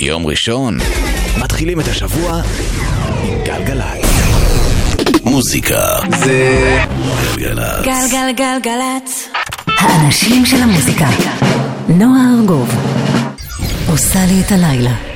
[0.00, 0.78] יום ראשון,
[1.38, 2.42] מתחילים את השבוע
[3.24, 4.06] עם גלגלצ.
[5.24, 6.78] מוזיקה זה
[7.36, 7.84] גלגלצ.
[7.84, 9.28] גלגלגלגלצ.
[9.66, 11.06] האנשים של המוזיקה.
[11.88, 12.74] נועה ארגוב
[13.88, 15.11] עושה לי את הלילה.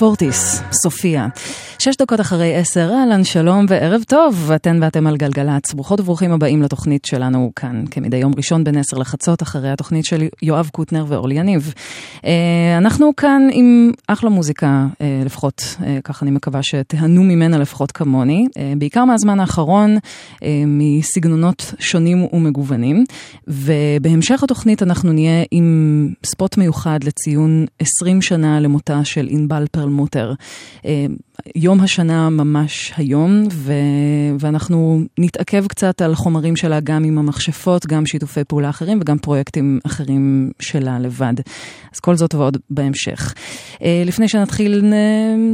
[0.00, 1.26] פורטיס, סופיה.
[1.80, 5.74] שש דקות אחרי עשר, אהלן, שלום וערב טוב, אתן ואתם על גלגלצ.
[5.74, 10.28] ברוכות וברוכים הבאים לתוכנית שלנו כאן, כמדי יום ראשון בין עשר לחצות, אחרי התוכנית של
[10.42, 11.74] יואב קוטנר ואורלי יניב.
[12.24, 12.30] אה,
[12.78, 18.46] אנחנו כאן עם אחלה מוזיקה, אה, לפחות, אה, ככה אני מקווה שתיהנו ממנה לפחות כמוני,
[18.78, 19.96] בעיקר מהזמן האחרון,
[20.66, 23.04] מסגנונות שונים ומגוונים.
[23.48, 30.34] ובהמשך התוכנית אנחנו נהיה עם ספוט מיוחד לציון 20 שנה למותה של ענבל פרלמוטר.
[31.56, 33.72] יום השנה ממש היום, ו...
[34.40, 39.80] ואנחנו נתעכב קצת על חומרים שלה גם עם המכשפות, גם שיתופי פעולה אחרים וגם פרויקטים
[39.86, 41.34] אחרים שלה לבד.
[41.94, 43.34] אז כל זאת ועוד בהמשך.
[43.82, 44.84] אה, לפני שנתחיל,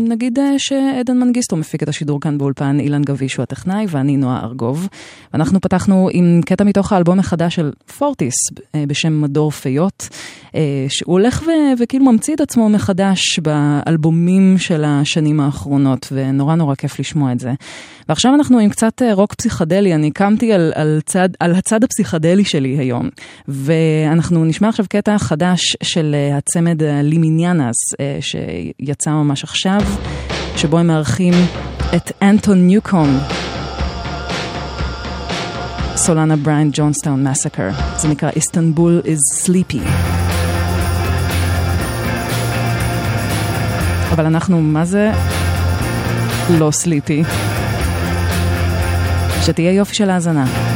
[0.09, 4.41] נגיד אה, שעדן מנגיסטו מפיק את השידור כאן באולפן, אילן גביש הוא הטכנאי ואני נועה
[4.45, 4.89] ארגוב.
[5.33, 8.35] ואנחנו פתחנו עם קטע מתוך האלבום החדש של פורטיס
[8.75, 10.09] אה, בשם מדור פיות,
[10.89, 11.51] שהוא הולך ו...
[11.79, 15.76] וכאילו ממציא את עצמו מחדש באלבומים של השנים האחרונות.
[15.77, 17.53] האחרונות, ונורא נורא כיף לשמוע את זה.
[18.09, 22.45] ועכשיו אנחנו עם קצת אה, רוק פסיכדלי, אני קמתי על, על, צד, על הצד הפסיכדלי
[22.45, 23.09] שלי היום,
[23.49, 27.75] ואנחנו נשמע עכשיו קטע חדש של אה, הצמד The Limiñanas,
[28.21, 29.81] שיצא ממש עכשיו,
[30.57, 31.35] שבו הם מארחים
[31.97, 33.19] את אנטון ניוקום.
[35.97, 37.69] סולנה Brian Jonestown Massacre.
[37.97, 39.89] זה נקרא איסטנבול is sleepy.
[44.13, 45.13] אבל אנחנו, מה זה
[46.51, 47.23] לא סליפי?
[49.43, 50.76] שתהיה יופי של האזנה.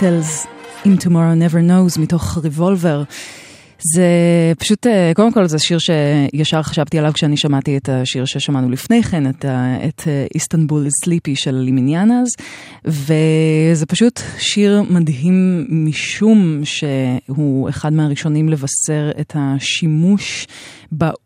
[0.00, 0.46] ביטלס,
[0.86, 3.02] אם tomorrow never knows, מתוך ריבולבר.
[3.94, 4.06] זה
[4.58, 9.02] פשוט, אה, קודם כל זה שיר שישר חשבתי עליו כשאני שמעתי את השיר ששמענו לפני
[9.02, 9.44] כן, את,
[9.88, 10.02] את
[10.34, 12.28] איסטנבול סליפי של לימיניאנז,
[12.84, 20.46] וזה פשוט שיר מדהים משום שהוא אחד מהראשונים לבשר את השימוש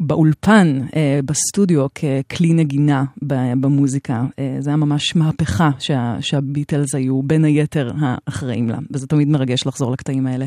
[0.01, 3.05] באולפן, אה, בסטודיו, ככלי נגינה
[3.61, 4.25] במוזיקה.
[4.39, 9.67] אה, זה היה ממש מהפכה שה, שהביטלס היו בין היתר האחראים לה, וזה תמיד מרגש
[9.67, 10.47] לחזור לקטעים האלה.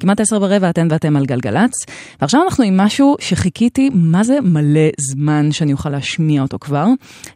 [0.00, 1.72] כמעט עשר ורבע, אתן ואתם על גלגלצ,
[2.20, 6.86] ועכשיו אנחנו עם משהו שחיכיתי, מה זה מלא זמן שאני אוכל להשמיע אותו כבר,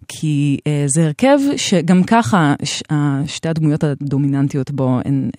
[0.09, 2.83] כי אה, זה הרכב שגם ככה ש,
[3.27, 5.31] שתי הדמויות הדומיננטיות בו הן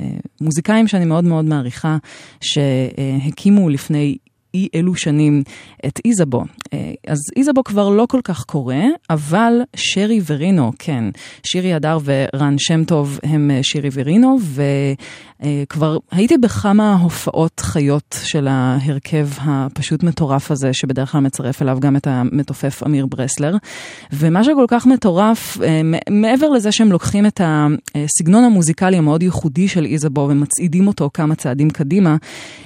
[0.41, 1.97] מוזיקאים שאני מאוד מאוד מעריכה,
[2.41, 4.17] שהקימו לפני
[4.53, 5.43] אי אלו שנים
[5.85, 6.43] את איזבו.
[6.73, 11.03] אה, אז איזבו כבר לא כל כך קורה, אבל שרי ורינו, כן.
[11.43, 14.37] שירי הדר ורן שם טוב הם אה, שירי ורינו,
[15.41, 21.95] וכבר הייתי בכמה הופעות חיות של ההרכב הפשוט מטורף הזה, שבדרך כלל מצרף אליו גם
[21.95, 23.55] את המתופף אמיר ברסלר.
[24.13, 27.41] ומה שכל כך מטורף, אה, מעבר לזה שהם לוקחים את
[27.95, 32.15] הסגנון המוזיקלי המאוד ייחודי של איזבו ומצעידים אותו כמה צעדים קדימה,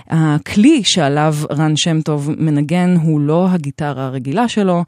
[0.10, 4.84] הכלי שעליו רן שם טוב מנגן הוא לא הגיטרה הרגילה שלו,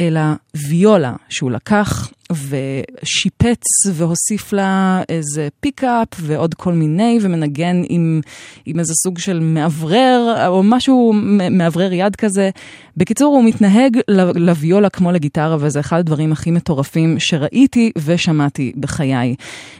[0.00, 0.20] אלא
[0.68, 8.20] ויולה שהוא לקח ושיפץ והוסיף לה איזה פיקאפ ועוד כל מיני, ומנגן עם,
[8.66, 11.12] עם איזה סוג של מאוורר או משהו
[11.50, 12.50] מאוורר יד כזה.
[12.96, 13.98] בקיצור, הוא מתנהג
[14.34, 19.34] לוויולה כמו לגיטרה, וזה אחד הדברים הכי מטורפים שראיתי ושמעתי בחיי.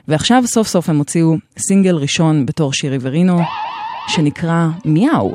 [0.08, 3.38] ועכשיו סוף סוף הם הוציאו סינגל ראשון בתור שירי ורינו,
[4.08, 5.34] שנקרא מיהו.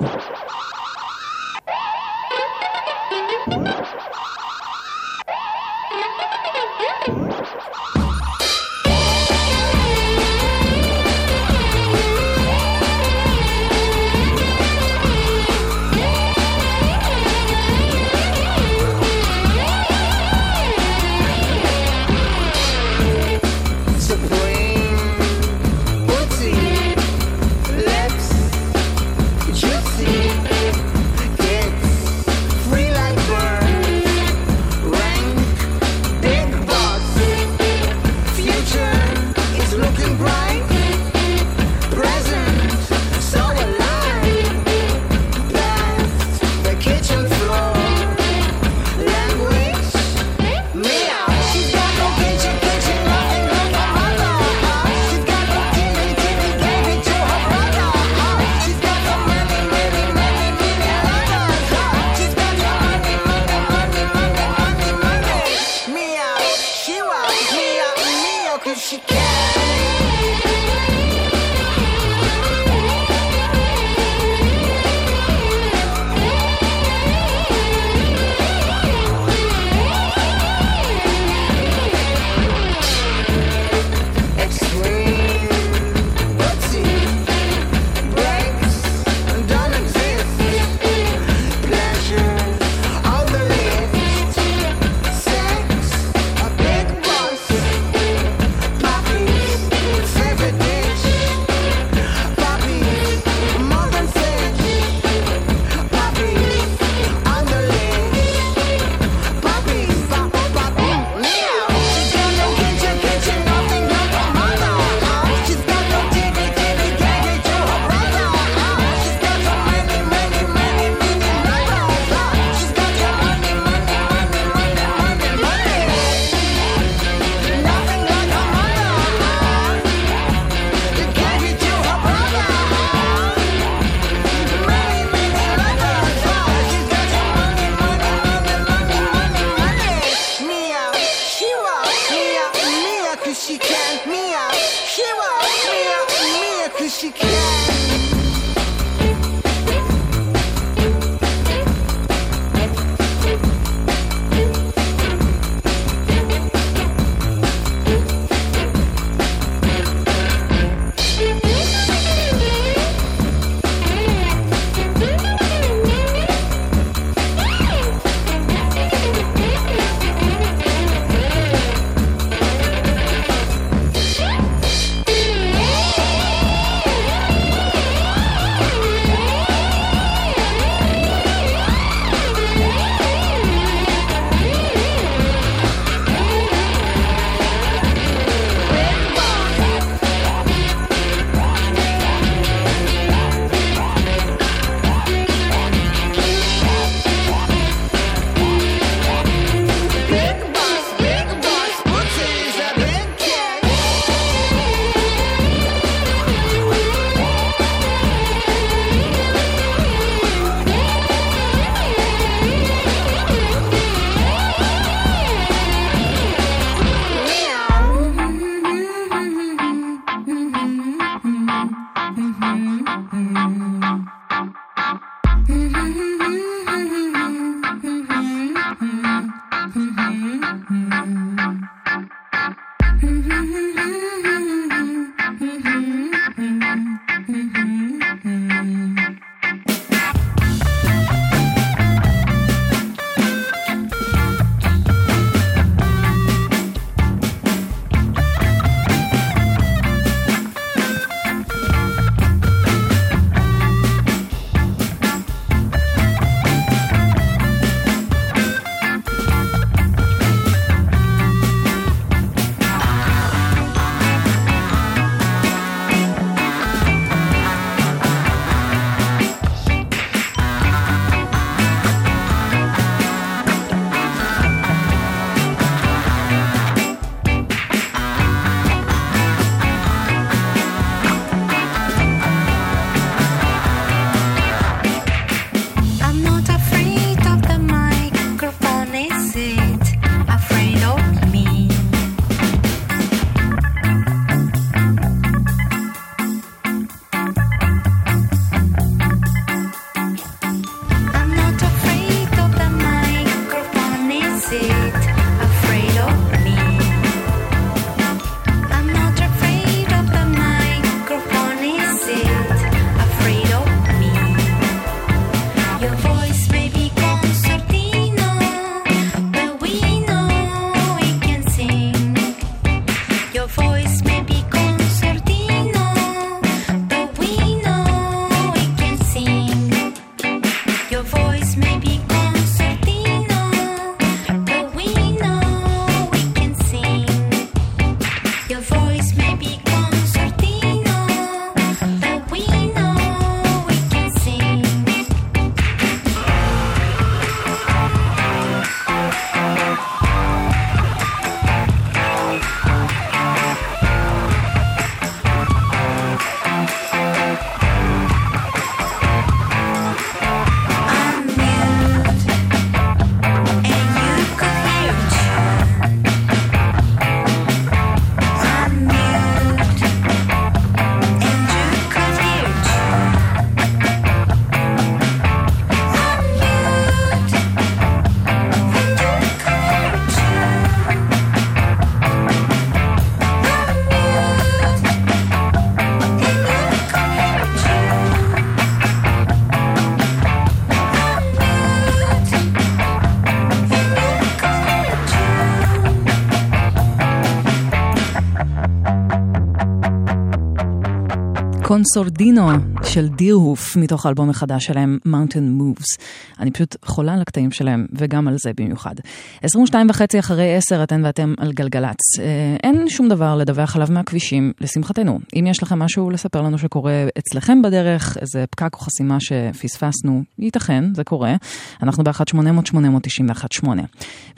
[401.74, 402.50] קונסורדינו
[402.84, 406.02] של דירהוף מתוך האלבום החדש שלהם, Mountain Moves.
[406.40, 408.96] אני פשוט חולה על הקטעים שלהם, וגם על זה במיוחד.
[409.44, 412.20] 22 וחצי אחרי 10 אתן ואתם על גלגלצ.
[412.20, 412.26] אה,
[412.64, 415.20] אין שום דבר לדווח עליו מהכבישים, לשמחתנו.
[415.40, 420.84] אם יש לכם משהו לספר לנו שקורה אצלכם בדרך, איזה פקק או חסימה שפספסנו, ייתכן,
[420.96, 421.36] זה קורה.
[421.84, 423.68] אנחנו ב-1-800-891-8.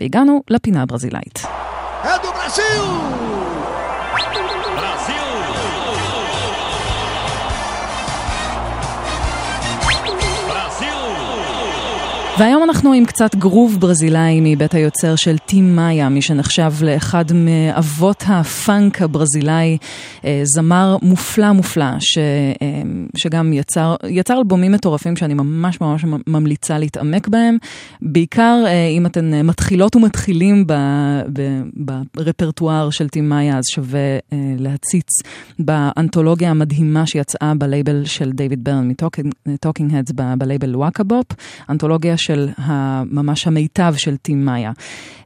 [0.02, 1.46] והגענו לפינה הברזילאית.
[2.02, 3.75] אדו ברזיל!
[12.40, 18.24] והיום אנחנו עם קצת גרוב ברזילאי מבית היוצר של טים מאיה, מי שנחשב לאחד מאבות
[18.28, 19.78] הפאנק הברזילאי,
[20.26, 22.82] אה, זמר מופלא מופלא, ש, אה,
[23.16, 27.58] שגם יצר, יצר אלבומים מטורפים שאני ממש ממש ממליצה להתעמק בהם,
[28.02, 30.66] בעיקר אה, אם אתן מתחילות ומתחילים
[32.16, 34.18] ברפרטואר של טים מאיה, אז שווה
[34.60, 35.10] להציץ
[35.60, 38.92] באנתולוגיה המדהימה שיצאה בלייבל של דיוויד ברן
[39.46, 41.28] מ-Talking Heads בלייבל לואקה בופ,
[41.70, 42.50] אנתולוגיה של
[43.12, 44.72] ממש המיטב של טים מאיה.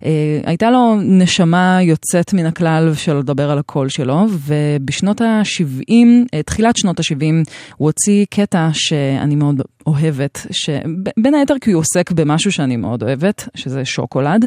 [0.06, 5.94] אה, הייתה לו נשמה יוצאת מן הכלל של לדבר על הקול שלו, ובשנות ה-70,
[6.34, 12.12] אה, תחילת שנות ה-70, הוא הוציא קטע שאני מאוד אוהבת, שבין היתר כי הוא עוסק
[12.12, 14.45] במשהו שאני מאוד אוהבת, שזה שוקולד.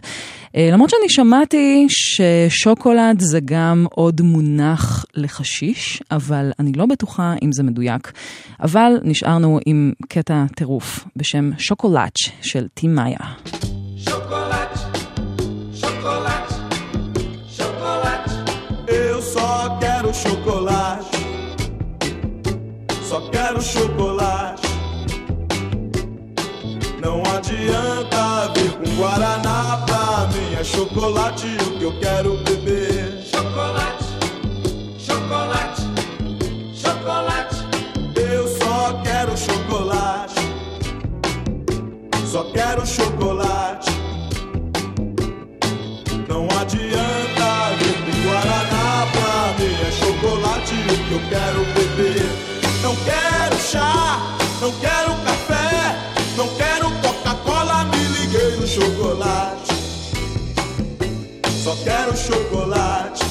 [0.56, 7.52] אה, למרות שאני שמעתי ששוקולד זה גם עוד מונח לחשיש, אבל אני לא בטוחה אם
[7.52, 8.12] זה מדויק.
[8.60, 13.18] אבל נשארנו עם קטע טירוף בשם שוקולאץ' של טים מאיה.
[20.12, 21.04] chocolate.
[23.08, 24.61] Só quero chocolate.
[27.02, 30.54] Não adianta vir com guaraná pra mim.
[30.54, 33.24] É chocolate o que eu quero beber.
[33.24, 34.04] Chocolate,
[34.98, 35.82] chocolate,
[36.72, 37.56] chocolate.
[38.14, 40.34] Eu só quero chocolate.
[42.24, 43.90] Só quero chocolate.
[46.28, 47.48] Não adianta
[47.80, 49.74] vir com guaraná pra mim.
[49.74, 52.30] É chocolate o que eu quero beber.
[52.80, 54.20] Não quero chá,
[54.60, 55.01] não quero
[61.62, 63.22] Só quero chocolate.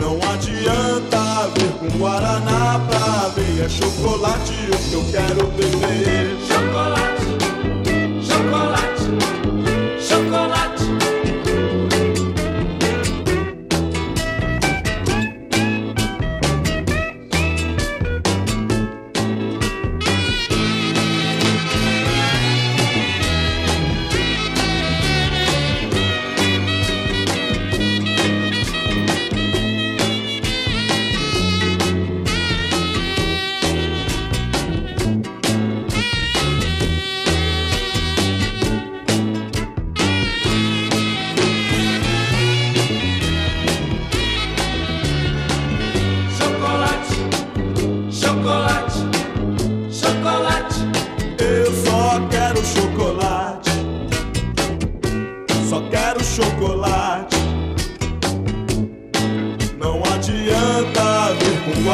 [0.00, 3.60] Não adianta vir com Guaraná pra mim.
[3.60, 6.36] É chocolate o que eu quero beber.
[6.46, 7.27] Chocolate,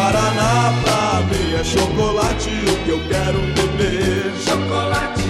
[0.05, 4.35] Guaraná pra mim é chocolate, o que eu quero beber.
[4.45, 5.23] Chocolate,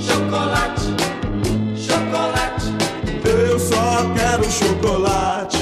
[0.00, 0.86] chocolate,
[1.76, 2.72] chocolate.
[3.26, 5.58] Eu só quero chocolate.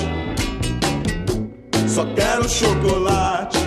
[1.88, 3.58] Só quero chocolate.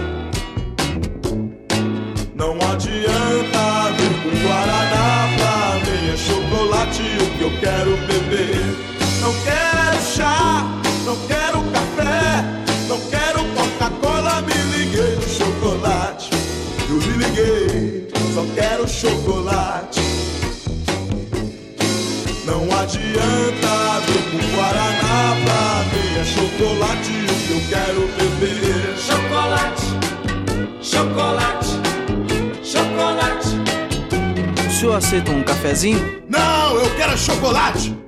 [2.33, 8.73] Não adianta vir com Guaraná pra mim é chocolate, o que eu quero beber.
[9.19, 10.74] Não quero chá.
[18.35, 20.01] só quero chocolate.
[22.45, 27.13] Não adianta vir com Guaraná pra mim, é chocolate
[27.47, 28.97] que eu quero beber.
[28.97, 29.83] Chocolate,
[30.81, 31.69] chocolate,
[32.61, 33.47] chocolate.
[34.67, 36.21] O senhor aceita um cafezinho?
[36.27, 38.04] Não, eu quero chocolate!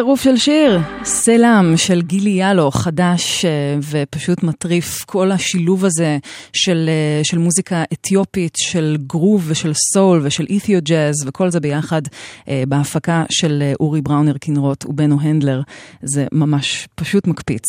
[0.00, 0.80] טירוף של שיר.
[1.04, 3.50] סלאם של גילי יאלו, חדש אה,
[3.90, 5.04] ופשוט מטריף.
[5.04, 6.18] כל השילוב הזה
[6.52, 12.02] של, אה, של מוזיקה אתיופית, של גרוב ושל סול ושל אית'יו ג'אז, וכל זה ביחד
[12.48, 15.62] אה, בהפקה של אורי בראונר קינרוט ובנו הנדלר.
[16.02, 17.64] זה ממש פשוט מקפיץ.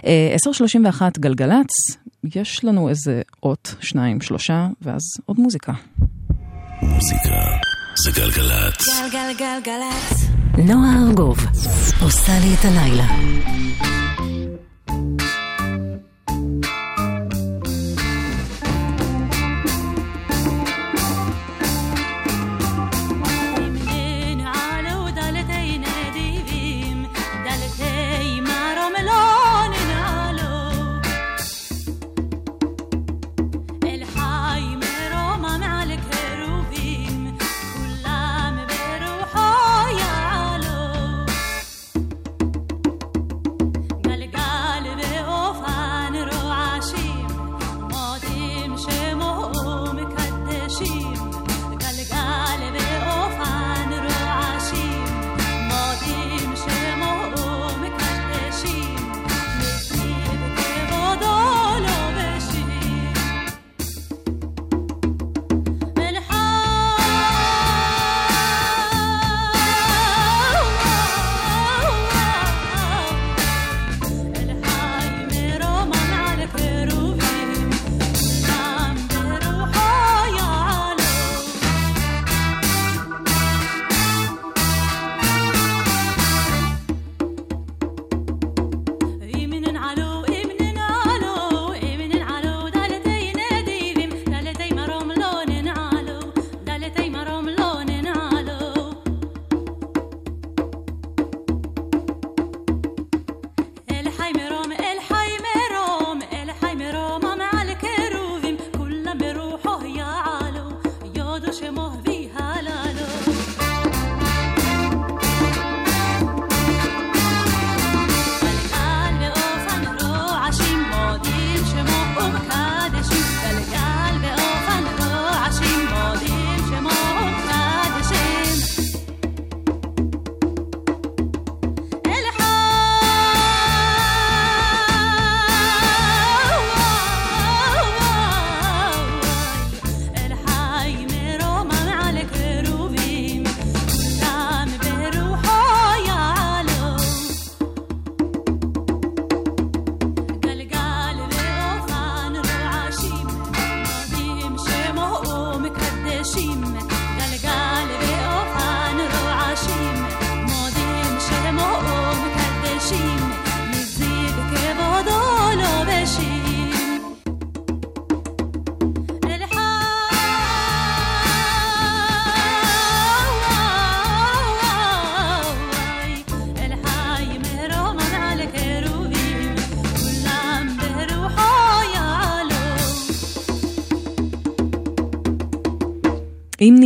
[0.00, 1.70] 10.31 גלגלצ,
[2.34, 5.72] יש לנו איזה אות, שניים, שלושה, ואז עוד מוזיקה.
[6.82, 8.88] מוזיקה זה גלגלצ.
[9.12, 10.24] גלגלגלגלצ.
[10.58, 11.38] נועה ארגוב
[12.02, 13.06] עושה לי את הלילה.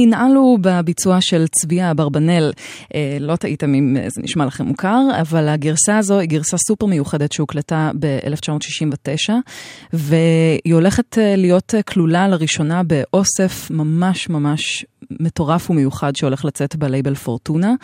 [0.08, 2.52] ננעלו בביצוע של צביה אברבנאל,
[2.94, 7.32] אה, לא טעיתם אם זה נשמע לכם מוכר, אבל הגרסה הזו היא גרסה סופר מיוחדת
[7.32, 9.32] שהוקלטה ב-1969,
[9.92, 14.86] והיא הולכת אה, להיות אה, כלולה לראשונה באוסף ממש ממש
[15.20, 17.74] מטורף ומיוחד שהולך לצאת בלייבל פורטונה,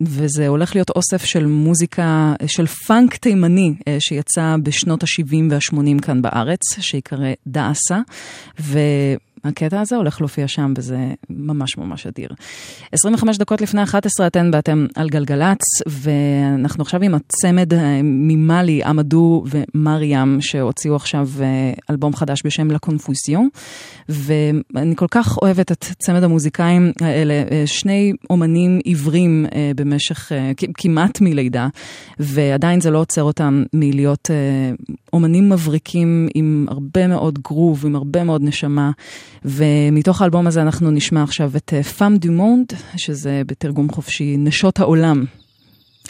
[0.00, 6.60] וזה הולך להיות אוסף של מוזיקה, של פאנק תימני שיצא בשנות ה-70 וה-80 כאן בארץ,
[6.80, 8.00] שיקרא דאסה,
[8.60, 8.78] ו...
[9.44, 10.98] הקטע הזה הולך להופיע שם, וזה
[11.30, 12.28] ממש ממש אדיר.
[12.92, 19.44] 25 דקות לפני 11 אתן ואתם על גלגלצ, ואנחנו עכשיו עם הצמד אה, ממאלי, עמדו
[19.50, 23.48] ומריאם, שהוציאו עכשיו אה, אלבום חדש בשם לה קונפוסיון,
[24.08, 30.32] ואני כל כך אוהבת את צמד המוזיקאים האלה, אה, שני אומנים עיוורים במשך
[30.74, 31.68] כמעט מלידה,
[32.18, 34.30] ועדיין זה לא עוצר אותם מלהיות
[35.14, 38.90] אומנים מבריקים עם הרבה מאוד גרוב, עם הרבה מאוד נשמה.
[39.44, 45.24] ומתוך האלבום הזה אנחנו נשמע עכשיו את פאם דו מונד, שזה בתרגום חופשי נשות העולם,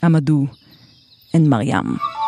[0.05, 0.47] עמדו
[1.35, 2.24] אין מרים.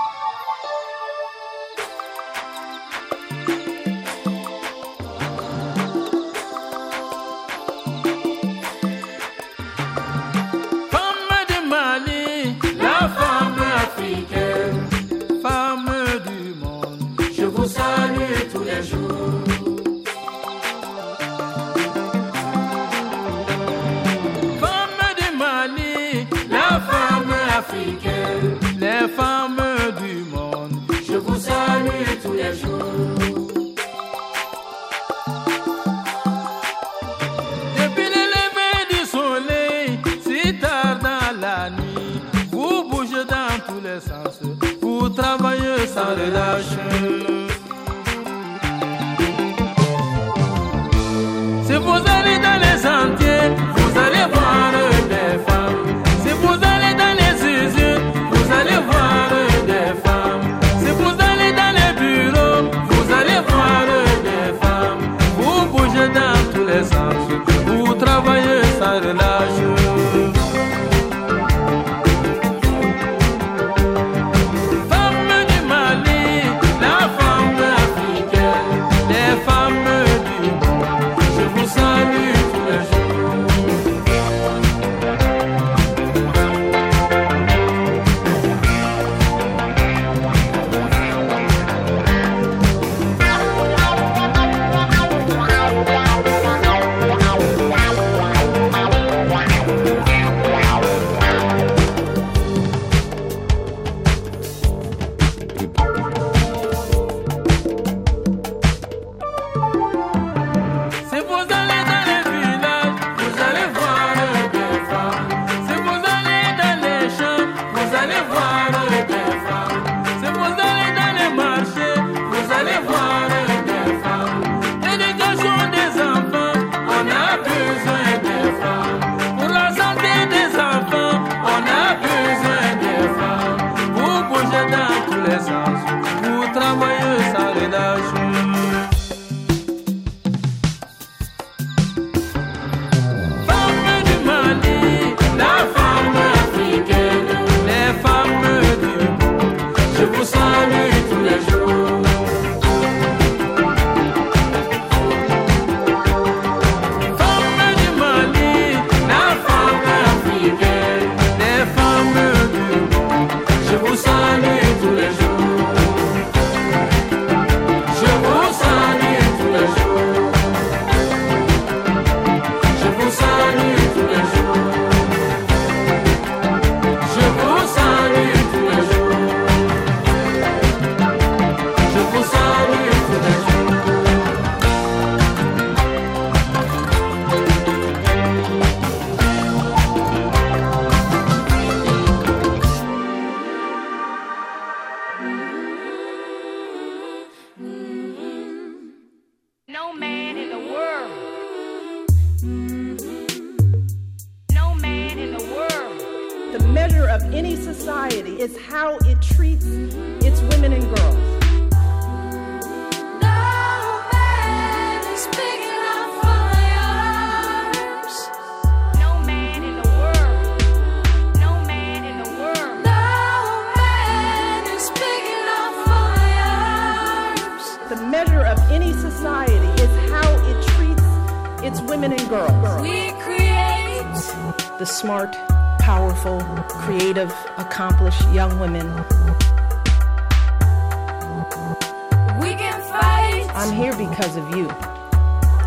[244.27, 244.69] Because of you.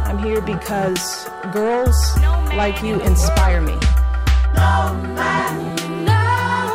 [0.04, 1.96] I'm here because girls
[2.58, 3.78] like you inspire me.
[4.54, 6.74] No man enough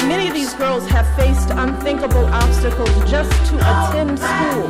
[0.00, 4.68] for Many of these girls have faced unthinkable obstacles just to attend school.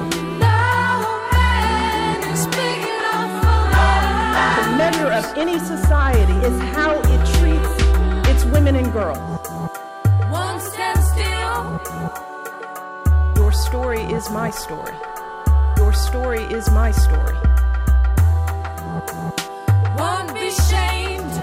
[4.57, 7.69] The measure of any society is how it treats
[8.29, 9.40] its women and girls.
[13.91, 14.95] Story is my story.
[15.77, 17.35] Your story is my story.
[19.97, 21.35] One be shamed.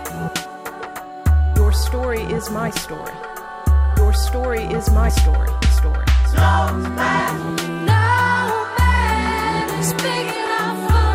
[1.58, 3.12] Your story is my story.
[3.98, 5.50] Your story is my story.
[5.72, 6.06] Story.
[6.34, 6.72] No
[8.78, 11.08] man is big enough for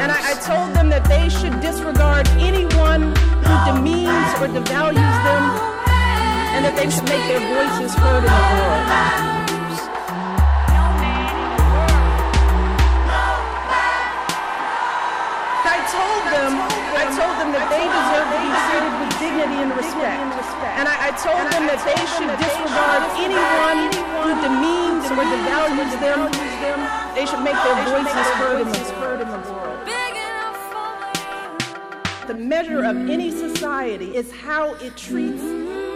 [0.00, 3.14] And I, I told them that they should disregard anyone
[3.44, 5.44] who demeans or devalues them
[6.54, 9.41] and that they should make their voices heard in the world.
[17.16, 20.32] Told them that they deserve to be treated with dignity and respect.
[20.80, 23.92] And I, I told them that they should disregard anyone
[24.24, 26.20] who demeans or devalues them.
[27.14, 28.64] They should make their voices heard
[29.20, 29.78] in the world.
[32.26, 35.42] The measure of any society is how it treats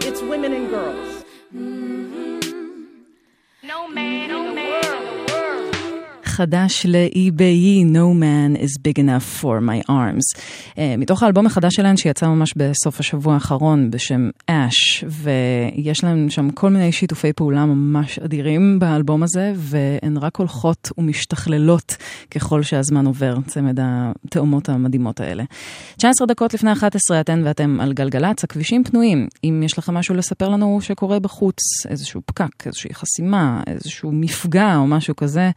[0.05, 1.25] its women and girls.
[3.63, 5.26] No man in the world.
[6.37, 10.41] חדש ל-EBE, No Man is big enough for my arms.
[10.75, 16.49] Uh, מתוך האלבום החדש שלהן שיצא ממש בסוף השבוע האחרון בשם אש, ויש להם שם
[16.49, 21.97] כל מיני שיתופי פעולה ממש אדירים באלבום הזה, והן רק הולכות ומשתכללות
[22.31, 25.43] ככל שהזמן עובר, צמד התאומות המדהימות האלה.
[25.97, 29.27] 19 דקות לפני 11 אתן ואתם על גלגלצ, הכבישים פנויים.
[29.43, 31.59] אם יש לכם משהו לספר לנו שקורה בחוץ,
[31.89, 35.51] איזשהו פקק, איזושהי חסימה, איזשהו מפגע או משהו כזה,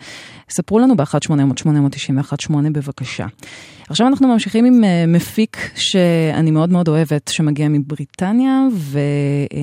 [0.50, 3.26] ספרו ספרו לנו ב-1-800-891-8 בבקשה.
[3.88, 8.98] עכשיו אנחנו ממשיכים עם אה, מפיק שאני מאוד מאוד אוהבת, שמגיע מבריטניה, ו,
[9.54, 9.59] אה,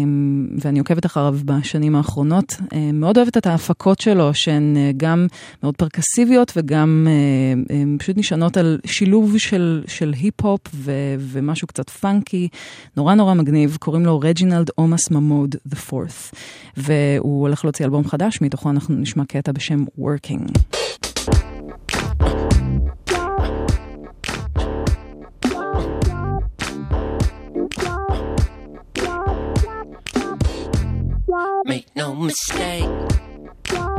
[0.58, 2.54] ואני עוקבת אחריו בשנים האחרונות.
[2.74, 5.28] אה, מאוד אוהבת את ההפקות שלו, שהן אה, גם
[5.64, 12.48] מאוד פרקוסיביות וגם אה, פשוט נשענות על שילוב של, של היפ-הופ ו, ומשהו קצת פאנקי,
[12.98, 16.36] נורא נורא מגניב, קוראים לו רג'ינלד אומאס ממוד the fourth,
[16.78, 20.52] והוא הולך להוציא אלבום חדש, מתוכו אנחנו נשמע קטע בשם Working.
[31.68, 32.88] Make no mistake,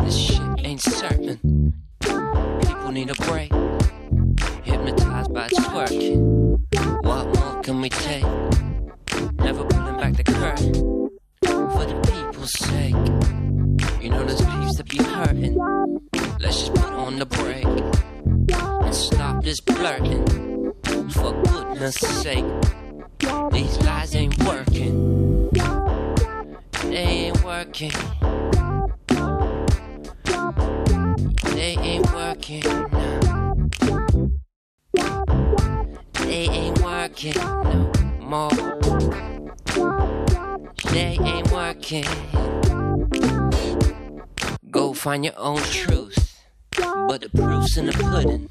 [0.01, 1.75] this shit ain't certain.
[2.01, 3.53] People need a break,
[4.65, 6.59] hypnotized by twerking.
[7.05, 8.25] What more can we take?
[9.35, 10.73] Never pulling back the curtain
[11.45, 14.03] for the people's sake.
[14.03, 15.59] You know there's peeps that be hurting.
[16.41, 17.67] Let's just put on the brake
[18.87, 20.73] and stop this blurting.
[21.11, 22.47] For goodness sake,
[23.53, 25.78] these lies ain't working.
[26.89, 27.93] They ain't working.
[31.55, 32.63] They ain't working.
[36.15, 38.51] They ain't working no more.
[40.91, 42.05] They ain't working.
[44.71, 46.41] Go find your own truth,
[46.73, 48.47] but the proof's in the pudding.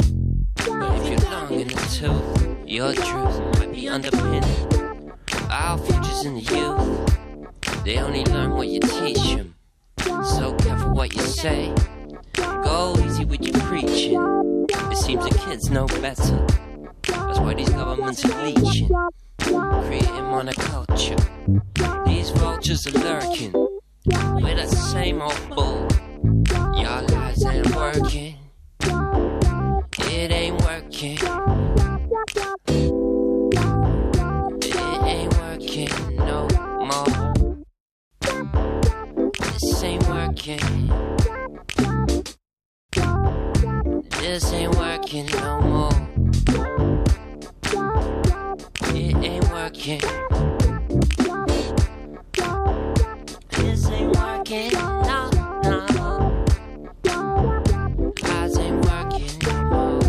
[0.58, 4.46] But if you're long in the tooth, your truth might be underpinned.
[5.50, 7.17] Our future's in the youth.
[7.88, 9.56] They only learn what you teach them.
[10.36, 11.74] So careful what you say.
[12.36, 14.66] Go easy with your preaching.
[14.92, 16.46] It seems the kids know better.
[17.08, 18.90] That's why these governments are leeching.
[19.40, 21.18] Creating monoculture.
[22.06, 23.54] These vultures are lurking.
[23.54, 25.88] With that same old bull.
[26.76, 28.36] Your lives ain't working.
[30.00, 31.37] It ain't working.
[40.48, 40.90] Working.
[44.20, 45.92] This ain't working no more.
[48.96, 50.02] It ain't working.
[53.50, 54.72] This ain't working.
[54.74, 55.30] No,
[55.64, 56.46] no.
[58.24, 60.00] Lies ain't working no.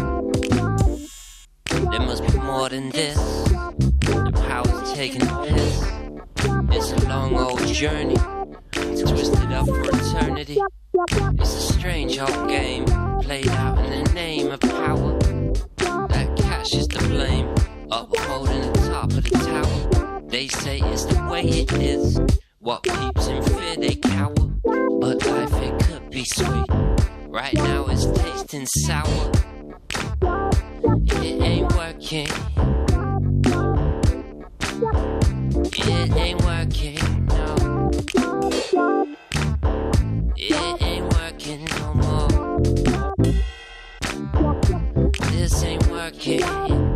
[1.91, 3.16] There must be more than this.
[3.16, 5.82] The power's taking a piss.
[6.70, 8.16] It's a long old journey,
[8.97, 10.59] twisted up for eternity.
[11.39, 12.84] It's a strange old game,
[13.20, 15.18] played out in the name of power.
[16.09, 17.49] That catches the blame,
[17.91, 20.20] upholding the top of the tower.
[20.28, 22.18] They say it's the way it is.
[22.59, 24.34] What peeps in fear, they cower.
[25.01, 26.66] But life, it could be sweet.
[27.28, 29.32] Right now, it's tasting sour.
[31.22, 32.28] It ain't working.
[35.72, 36.48] It ain't working.
[40.37, 42.61] It ain't working no more.
[45.31, 46.88] This ain't working.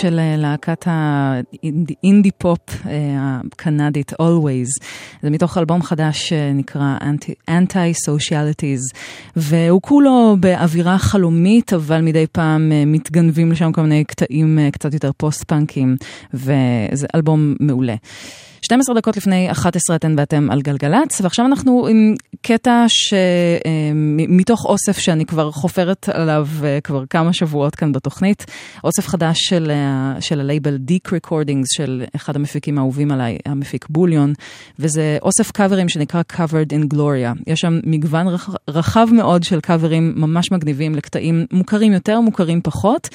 [0.00, 4.84] של אה, להקת האינדי פופ אה, הקנדית Alvvays.
[5.26, 6.98] זה מתוך אלבום חדש שנקרא
[7.50, 8.98] Antisocialites,
[9.36, 15.10] והוא כולו באווירה חלומית, אבל מדי פעם אה, מתגנבים לשם כל מיני קטעים קצת יותר
[15.16, 15.96] פוסט-פאנקים,
[16.34, 17.94] וזה אלבום מעולה.
[18.66, 25.26] 12 דקות לפני 11 אתן ואתם על גלגלצ, ועכשיו אנחנו עם קטע שמתוך אוסף שאני
[25.26, 28.44] כבר חופרת עליו אה, כבר כמה שבועות כאן בתוכנית,
[28.84, 29.70] אוסף חדש של,
[30.20, 34.32] של הלייבל דיק recordings של אחד המפיקים האהובים עליי, המפיק בוליון,
[34.78, 37.42] וזה אוסף קאברים שנקרא Covered in Gloria.
[37.46, 43.08] יש שם מגוון רח- רחב מאוד של קאברים ממש מגניבים לקטעים מוכרים יותר, מוכרים פחות,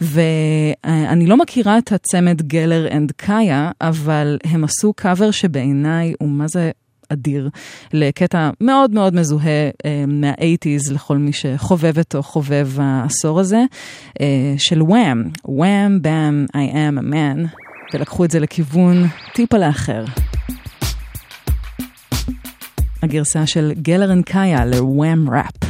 [0.00, 6.48] ואני לא מכירה את הצמד גלר and קאיה, אבל הם עשו קאבר שבעיניי הוא מה
[6.48, 6.70] זה
[7.08, 7.48] אדיר,
[7.92, 9.46] לקטע מאוד מאוד מזוהה
[9.84, 13.62] אה, מה-eighties לכל מי שחובבת או חובב העשור הזה,
[14.20, 14.26] אה,
[14.58, 17.56] של וואם, וואם, באם, I am a man,
[17.94, 20.04] ולקחו את זה לכיוון טיפה לאחר.
[23.02, 25.65] הגרסה של גלר אנד קאיה לוואם ראפ.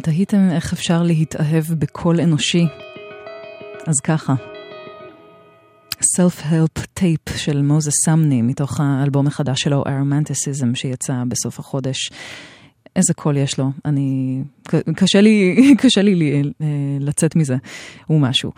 [0.00, 2.66] אם תהיתם איך אפשר להתאהב בקול אנושי,
[3.86, 4.34] אז ככה.
[5.90, 12.10] Self-Help Tape של מוזס סמני, מתוך האלבום החדש שלו, Aromanticism, שיצא בסוף החודש.
[12.96, 14.42] איזה קול יש לו, אני...
[14.96, 16.66] קשה לי, קשה לי אה,
[17.00, 17.56] לצאת מזה,
[18.06, 18.52] הוא משהו.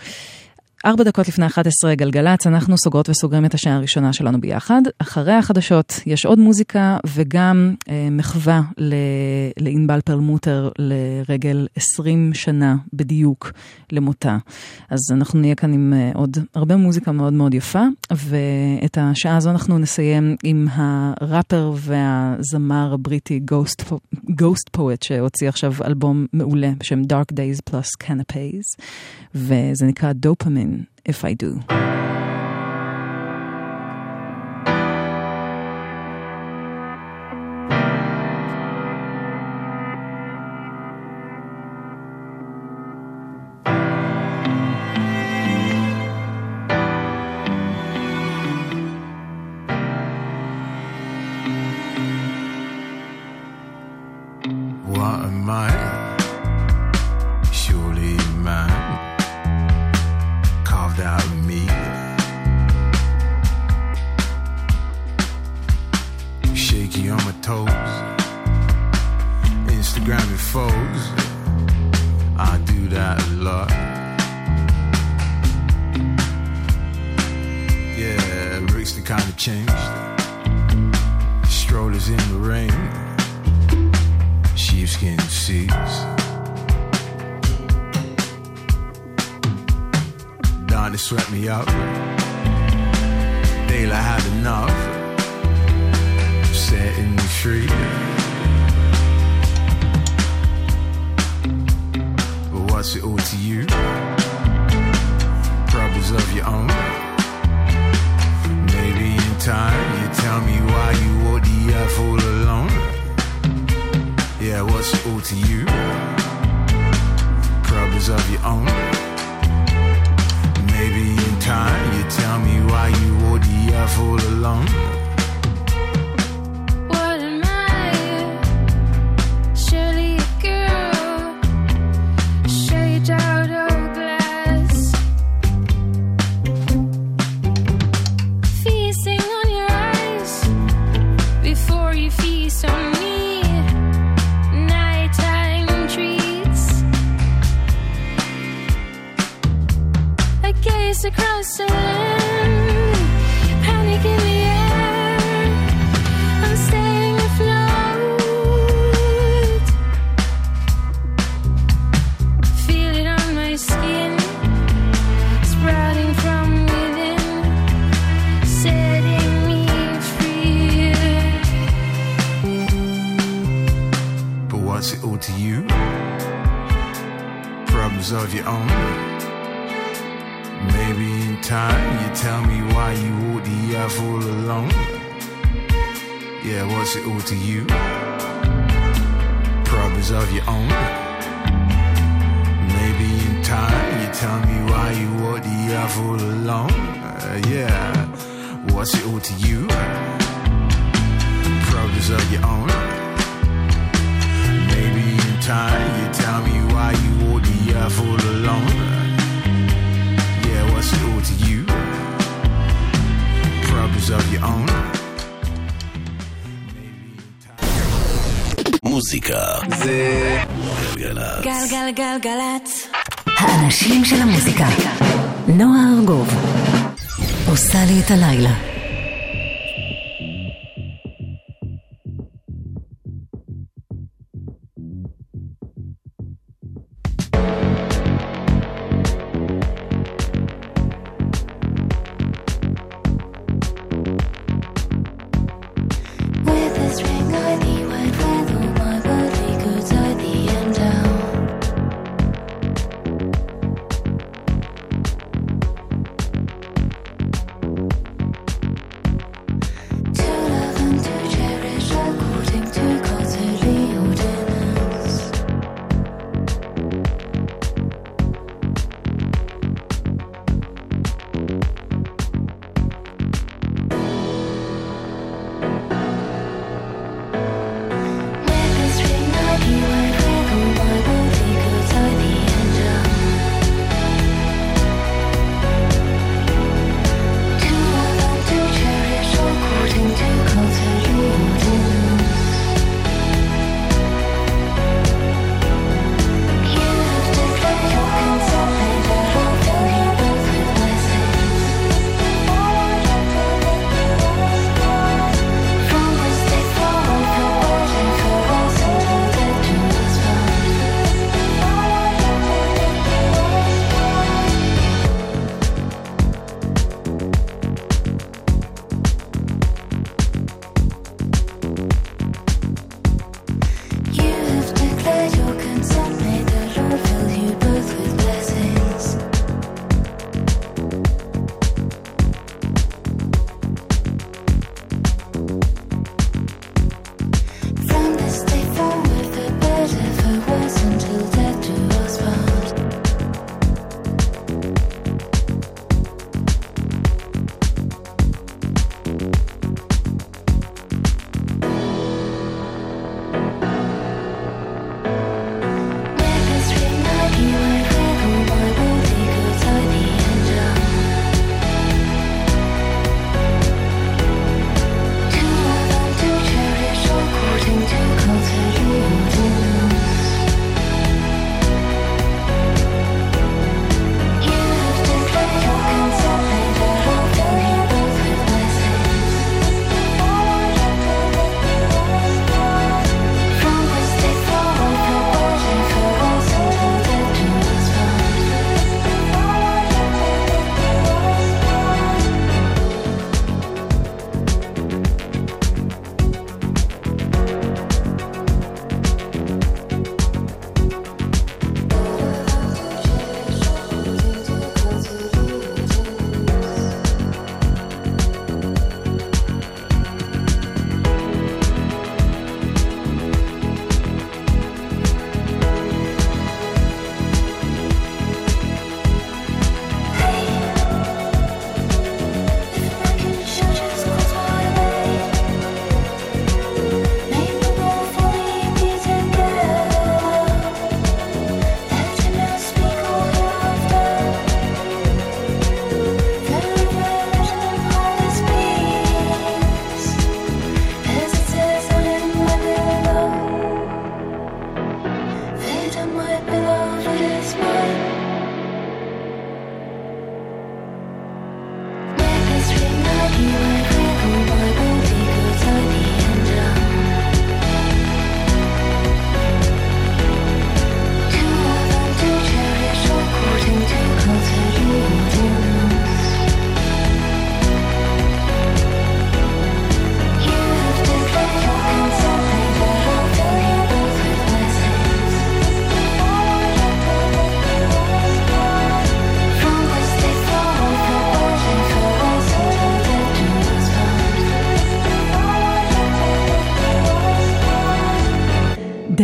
[0.87, 4.83] ארבע דקות לפני 11 גלגלצ, אנחנו סוגרות וסוגרים את השעה הראשונה שלנו ביחד.
[4.99, 8.63] אחרי החדשות יש עוד מוזיקה וגם אה, מחווה
[9.57, 13.53] לענבל פרלמוטר לרגל 20 שנה בדיוק
[13.93, 14.37] למותה.
[14.91, 19.51] אז אנחנו נהיה כאן עם אה, עוד הרבה מוזיקה מאוד מאוד יפה, ואת השעה הזו
[19.51, 23.93] אנחנו נסיים עם הראפר והזמר הבריטי גוסט,
[24.31, 28.83] גוסט פואט, שהוציא עכשיו אלבום מעולה בשם Dark Days Plus Canapes,
[29.35, 30.72] וזה נקרא Dopamine.
[31.05, 31.61] if I do.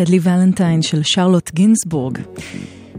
[0.09, 2.19] דדלי ולנטיין של שרלוט גינסבורג.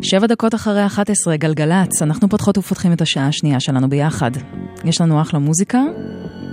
[0.01, 4.31] שבע דקות אחרי 11, גלגלצ, אנחנו פותחות ופותחים את השעה השנייה שלנו ביחד.
[4.83, 5.81] יש לנו אחלה מוזיקה,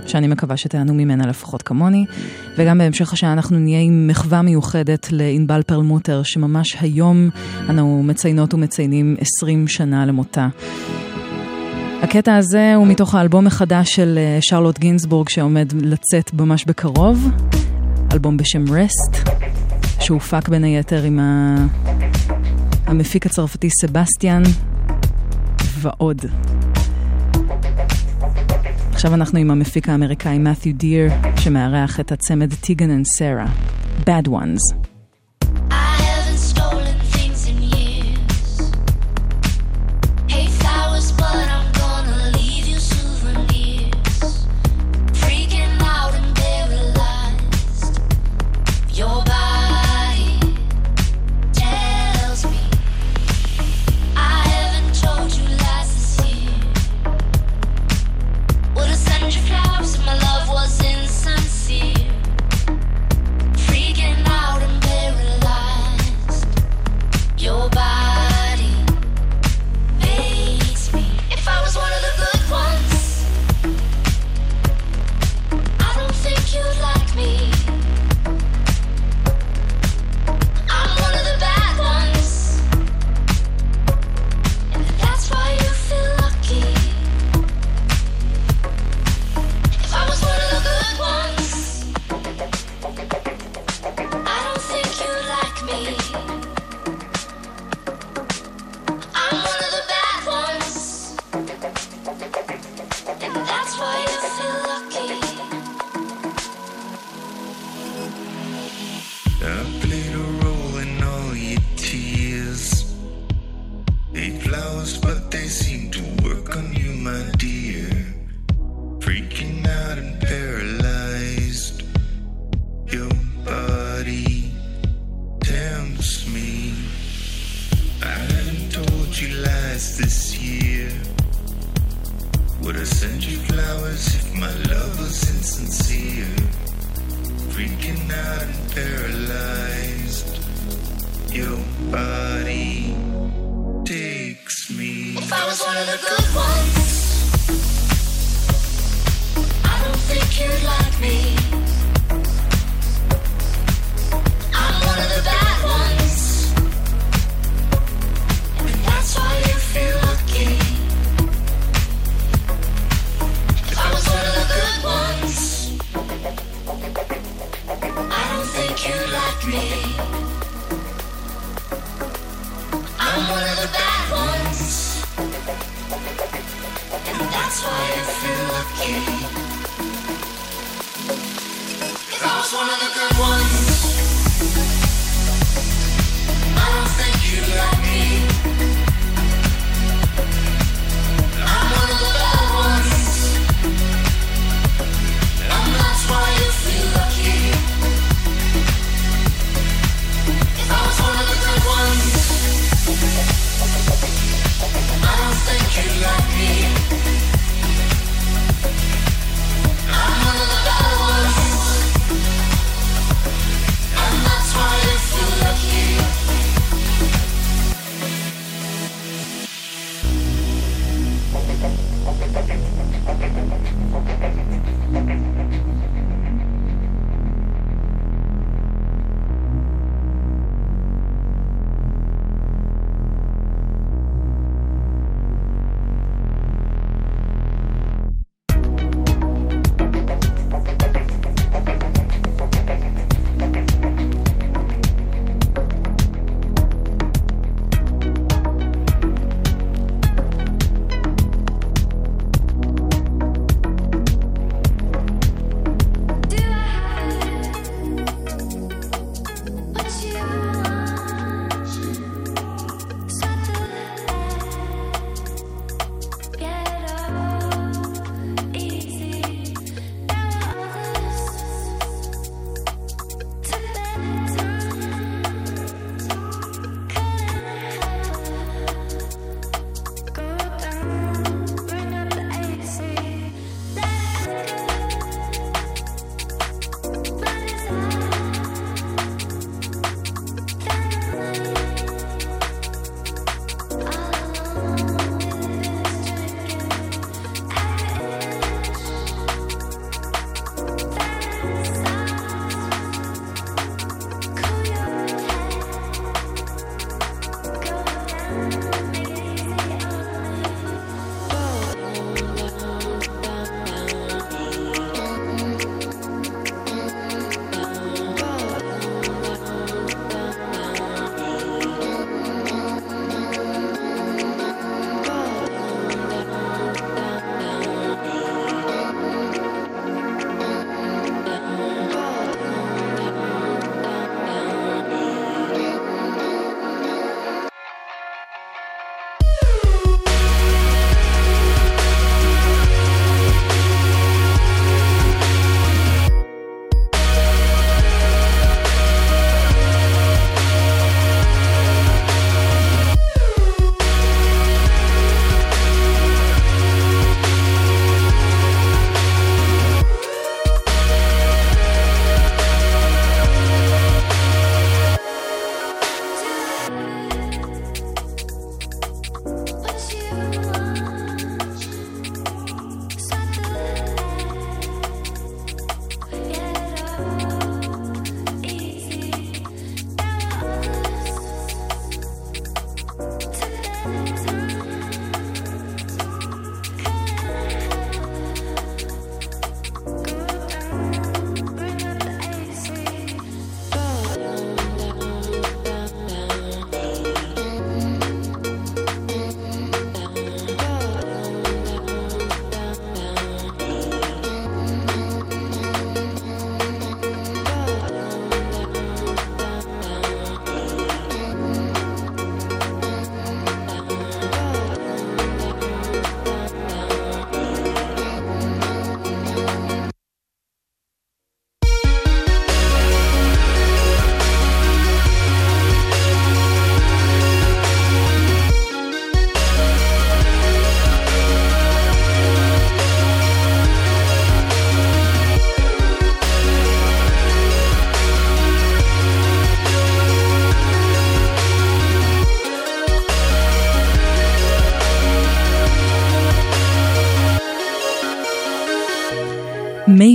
[0.07, 2.05] שאני מקווה שתענו ממנה לפחות כמוני,
[2.57, 7.29] וגם בהמשך השעה אנחנו נהיה עם מחווה מיוחדת לענבל פרלמוטר, שממש היום
[7.69, 10.47] אנו מציינות ומציינים 20 שנה למותה.
[12.01, 17.29] הקטע הזה הוא מתוך האלבום החדש של אה, שרלוט גינסבורג שעומד לצאת ממש בקרוב,
[18.13, 19.27] אלבום בשם רסט.
[19.99, 21.55] שהופק בין היתר עם ה...
[22.85, 24.43] המפיק הצרפתי סבסטיאן
[25.79, 26.21] ועוד.
[28.91, 33.45] עכשיו אנחנו עם המפיק האמריקאי מת'יו דיר, שמארח את הצמד טיגן וסרה,
[34.05, 34.86] Bad Ones.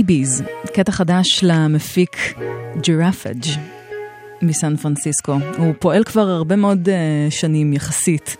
[0.07, 0.43] Maybes,
[0.73, 2.17] קטע חדש למפיק
[2.81, 3.45] ג'ירפג'
[4.41, 5.37] מסן פרנסיסקו.
[5.57, 8.37] הוא פועל כבר הרבה מאוד uh, שנים יחסית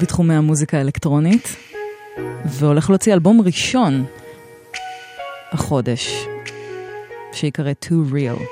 [0.00, 1.56] בתחומי המוזיקה האלקטרונית,
[2.44, 4.04] והולך להוציא אלבום ראשון
[5.52, 6.26] החודש,
[7.32, 8.42] שיקרא Too Real.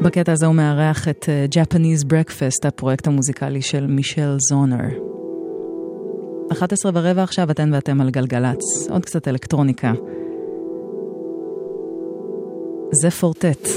[0.00, 5.15] בקטע הזה הוא מארח את uh, Japanese Breakfast, הפרויקט המוזיקלי של מישל זונר.
[6.52, 9.92] 11 ורבע עכשיו אתן ואתם על גלגלצ, עוד קצת אלקטרוניקה.
[12.90, 13.68] זה פורטט,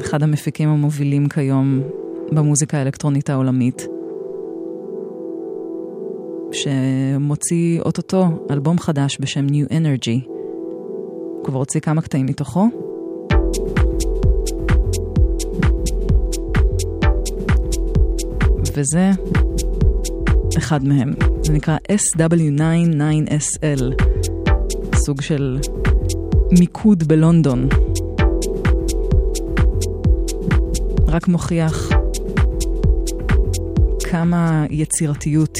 [0.00, 1.80] אחד המפיקים המובילים כיום
[2.32, 3.86] במוזיקה האלקטרונית העולמית,
[6.52, 10.28] שמוציא אוטוטו אלבום חדש בשם New Energy.
[10.28, 12.68] הוא כבר הוציא כמה קטעים מתוכו.
[18.76, 19.10] וזה
[20.58, 21.33] אחד מהם.
[21.44, 23.82] זה נקרא SW99SL,
[24.94, 25.58] סוג של
[26.58, 27.68] מיקוד בלונדון.
[31.08, 31.88] רק מוכיח
[34.10, 35.58] כמה יצירתיות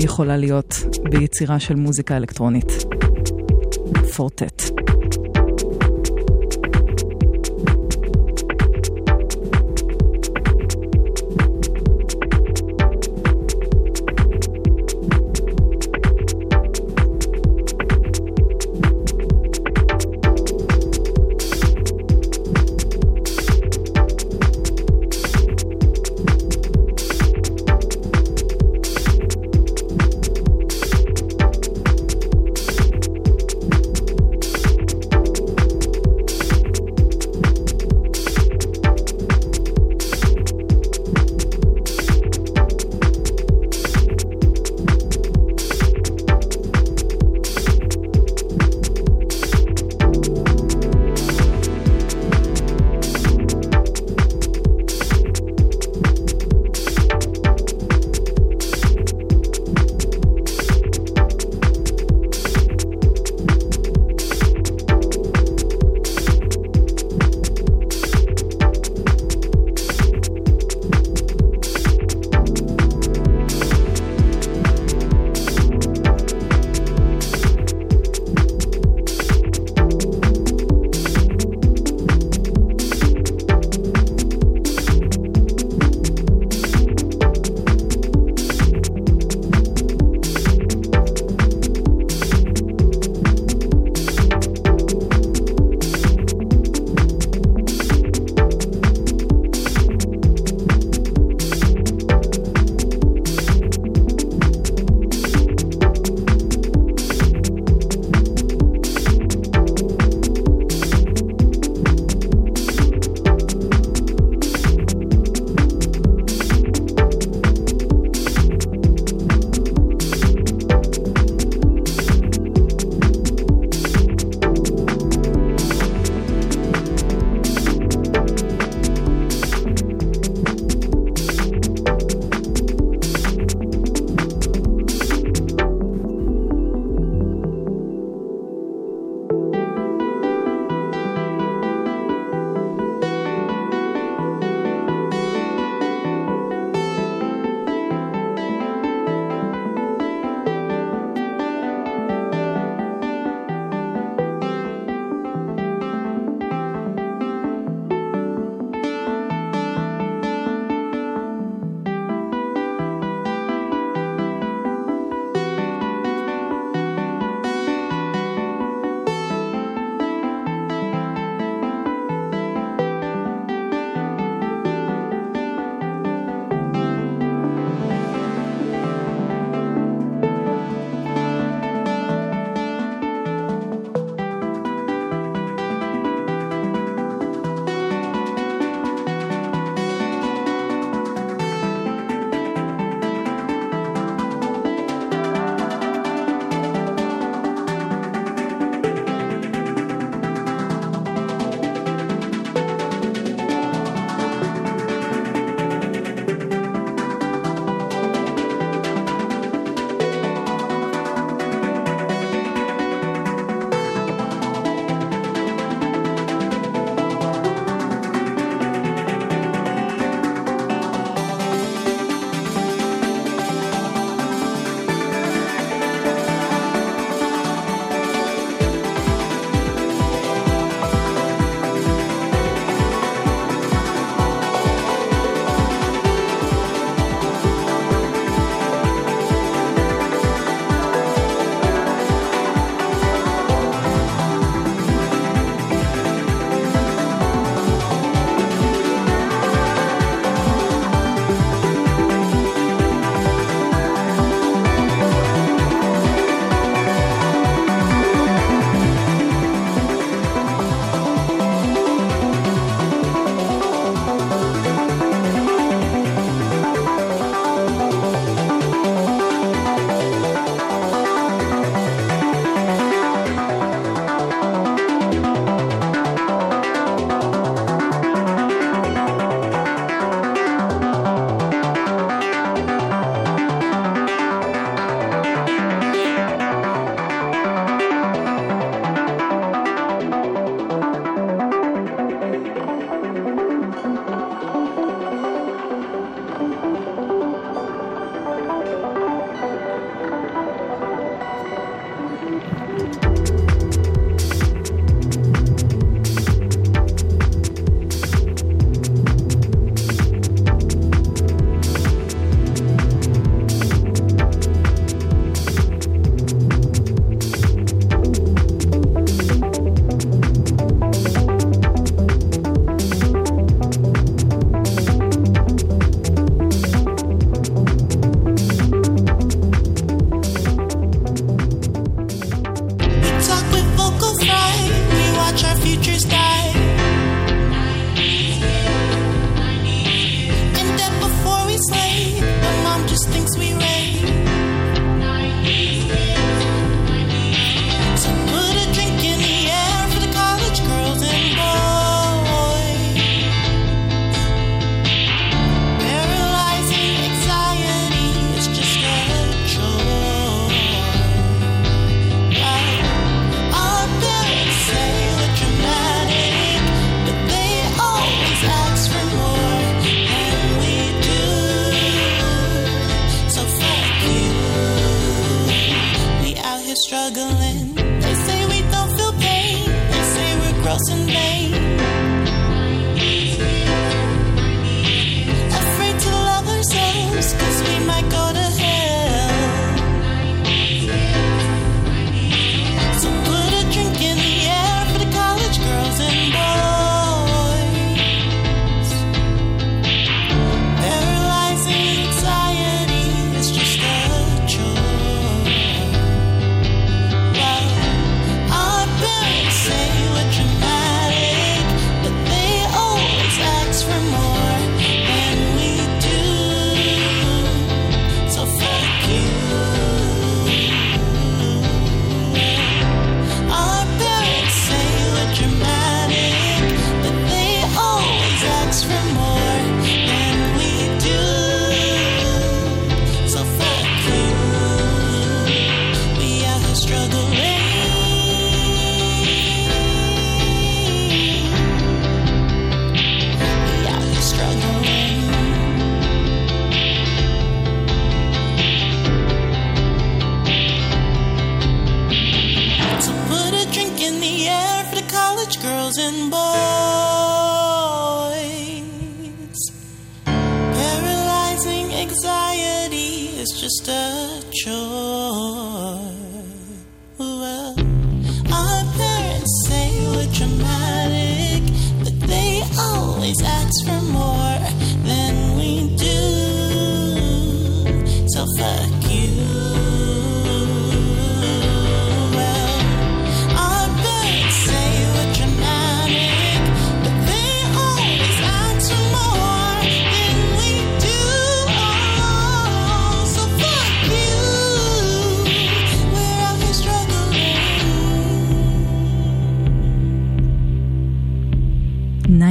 [0.00, 0.74] יכולה להיות
[1.10, 2.72] ביצירה של מוזיקה אלקטרונית.
[4.16, 4.71] פורטט.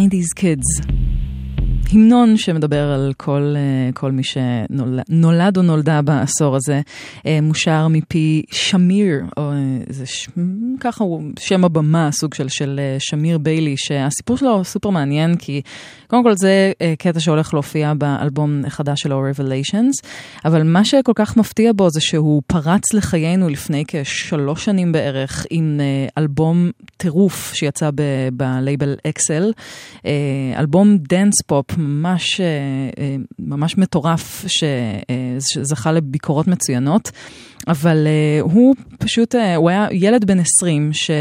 [0.02, 1.01] 90's Kids.
[1.92, 6.82] המנון שמדבר על כל, אה, כל מי שנולד או נולדה בעשור הזה,
[7.26, 9.58] אה, מושר מפי שמיר, או אה,
[9.90, 10.30] זה ש...
[10.80, 15.62] ככה הוא שם הבמה, סוג של, של אה, שמיר ביילי, שהסיפור שלו סופר מעניין, כי
[16.08, 20.08] קודם כל זה אה, קטע שהולך להופיע באלבום החדש שלו, Revelations,
[20.46, 25.80] אבל מה שכל כך מפתיע בו זה שהוא פרץ לחיינו לפני כשלוש שנים בערך עם
[25.80, 27.90] אה, אלבום טירוף שיצא
[28.34, 29.52] בלייבל XL,
[30.06, 30.12] אה,
[30.60, 32.46] אלבום dance pop ממש, אה,
[33.04, 34.64] אה, ממש מטורף ש-
[35.10, 37.12] אה, שזכה לביקורות מצוינות.
[37.68, 41.12] אבל אה, הוא פשוט, אה, הוא היה ילד בן 20 ש...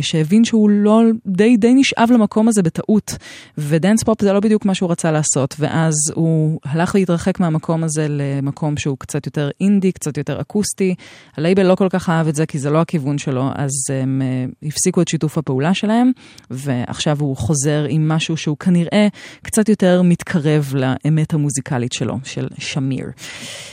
[0.00, 3.16] שהבין שהוא לא, די, די נשאב למקום הזה בטעות,
[3.58, 7.84] ו dance pop זה לא בדיוק מה שהוא רצה לעשות, ואז הוא הלך להתרחק מהמקום
[7.84, 10.94] הזה למקום שהוא קצת יותר אינדי, קצת יותר אקוסטי.
[11.36, 13.70] הלייבל לא כל כך אהב את זה כי זה לא הכיוון שלו, אז
[14.02, 16.10] הם אה, הפסיקו את שיתוף הפעולה שלהם,
[16.50, 19.08] ועכשיו הוא חוזר עם משהו שהוא כנראה
[19.42, 23.06] קצת יותר מתקרב לאמת המוזיקלית שלו, של שמיר.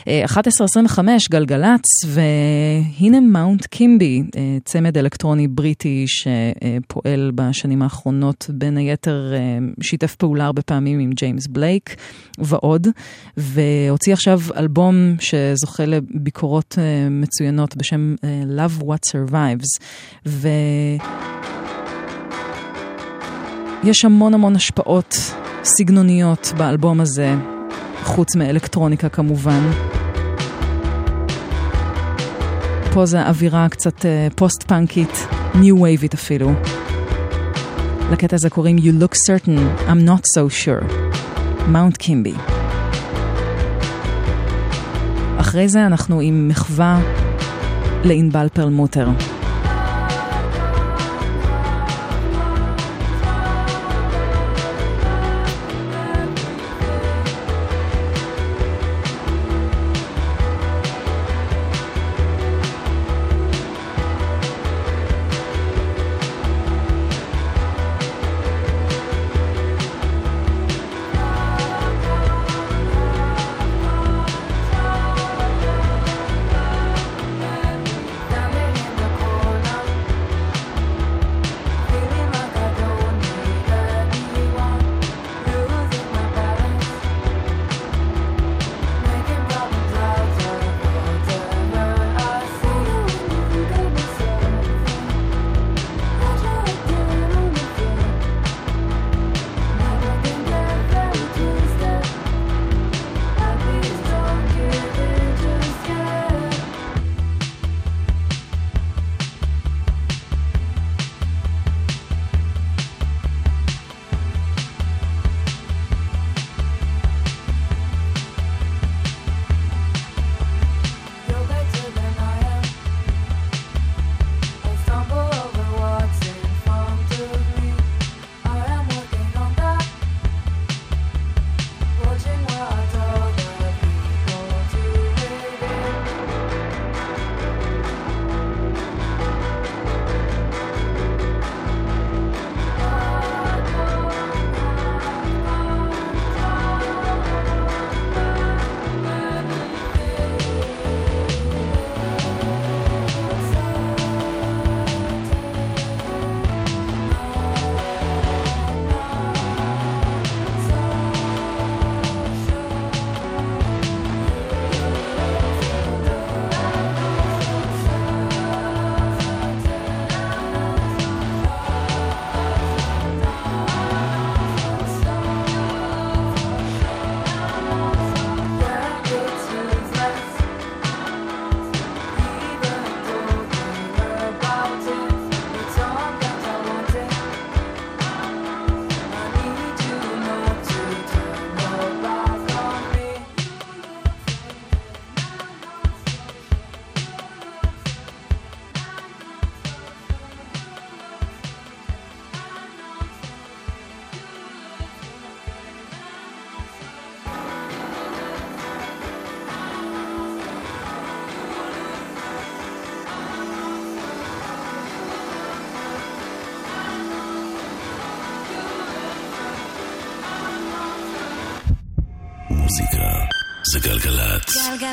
[0.07, 0.99] אה, 11.25
[1.31, 10.15] גלגלצ, והנה Mount Kimbie, אה, צמד אלקטרוני בריטי שפועל בשנים האחרונות, בין היתר אה, שיתף
[10.15, 11.95] פעולה הרבה פעמים עם ג'יימס בלייק
[12.37, 12.87] ועוד,
[13.37, 18.15] והוציא עכשיו אלבום שזוכה לביקורות אה, מצוינות בשם
[18.57, 19.83] Love What Survives,
[20.25, 20.47] ו...
[23.83, 25.15] יש המון המון השפעות
[25.63, 27.35] סגנוניות באלבום הזה,
[28.03, 29.69] חוץ מאלקטרוניקה כמובן.
[32.97, 36.51] פה זה אווירה קצת אה, פוסט-פאנקית, ניו וייבית אפילו.
[38.11, 40.93] לקטע הזה קוראים You Look Certain, I'm Not So Sure,
[41.67, 42.33] מאונט קימבי.
[45.37, 46.99] אחרי זה אנחנו עם מחווה
[48.03, 49.07] לענבל פרלמוטר.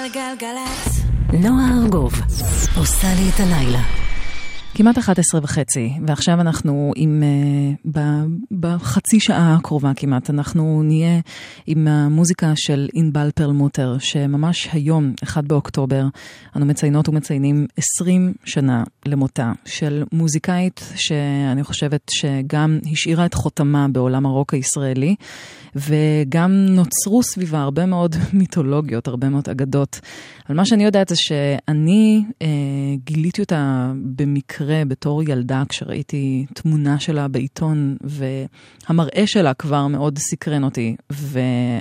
[0.08, 1.04] גלגלצ.
[1.32, 2.12] נועה ארגוב
[2.76, 3.82] עושה לי את הלילה.
[4.74, 8.00] כמעט 11 וחצי, ועכשיו אנחנו עם, uh, ב,
[8.60, 11.20] בחצי שעה הקרובה כמעט, אנחנו נהיה
[11.66, 16.06] עם המוזיקה של ענבל פרלמוטר, שממש היום, 1 באוקטובר,
[16.56, 24.26] אנו מציינות ומציינים 20 שנה למותה של מוזיקאית שאני חושבת שגם השאירה את חותמה בעולם
[24.26, 25.14] הרוק הישראלי,
[25.76, 30.00] וגם נוצרו סביבה הרבה מאוד מיתולוגיות, הרבה מאוד אגדות.
[30.48, 32.46] אבל מה שאני יודעת זה שאני אה,
[33.04, 40.96] גיליתי אותה במקרה בתור ילדה, כשראיתי תמונה שלה בעיתון, והמראה שלה כבר מאוד סקרן אותי,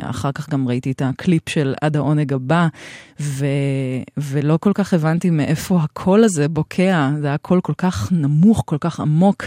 [0.04, 2.68] ואחר כך גם ראיתי את הקליפ של עד העונג הבא,
[3.20, 3.46] ו...
[4.18, 8.78] ולא כל כך הבנתי מאיפה הקול הזה בוקע, זה היה קול כל כך נמוך, כל
[8.80, 9.44] כך עמוק.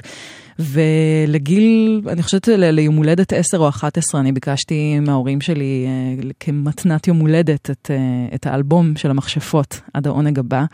[0.59, 7.19] ולגיל, אני חושבת ליום הולדת 10 או 11, אני ביקשתי מההורים שלי אה, כמתנת יום
[7.19, 10.65] הולדת את, אה, את האלבום של המכשפות, עד העונג הבא.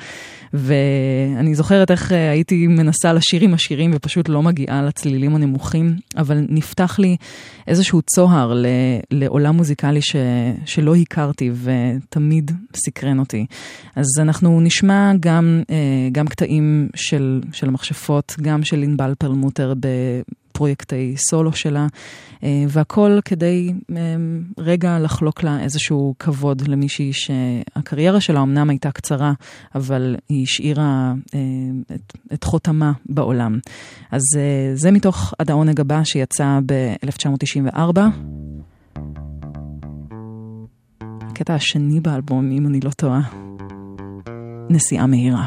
[0.55, 6.47] ואני זוכרת איך אה, הייתי מנסה לשיר עם השירים ופשוט לא מגיעה לצלילים הנמוכים, אבל
[6.49, 7.17] נפתח לי
[7.67, 8.67] איזשהו צוהר ל-
[9.11, 10.17] לעולם מוזיקלי ש-
[10.65, 13.47] שלא הכרתי ותמיד סקרן אותי.
[13.97, 15.63] אז אנחנו נשמע גם,
[16.13, 21.87] גם קטעים של, של המכשפות, גם של ענבל פרלמוטר בפרויקטי סולו שלה,
[22.43, 23.97] אה, והכל כדי אה,
[24.59, 29.33] רגע לחלוק לה איזשהו כבוד למישהי שהקריירה שלה אמנם הייתה קצרה,
[29.75, 31.41] אבל היא השאירה אה,
[31.95, 33.59] את, את חותמה בעולם.
[34.11, 34.23] אז
[34.75, 37.99] זה מתוך עד העונג הבא שיצא ב-1994.
[41.43, 43.21] הקטע השני באלבום, אם אני לא טועה,
[44.71, 45.47] נסיעה מהירה.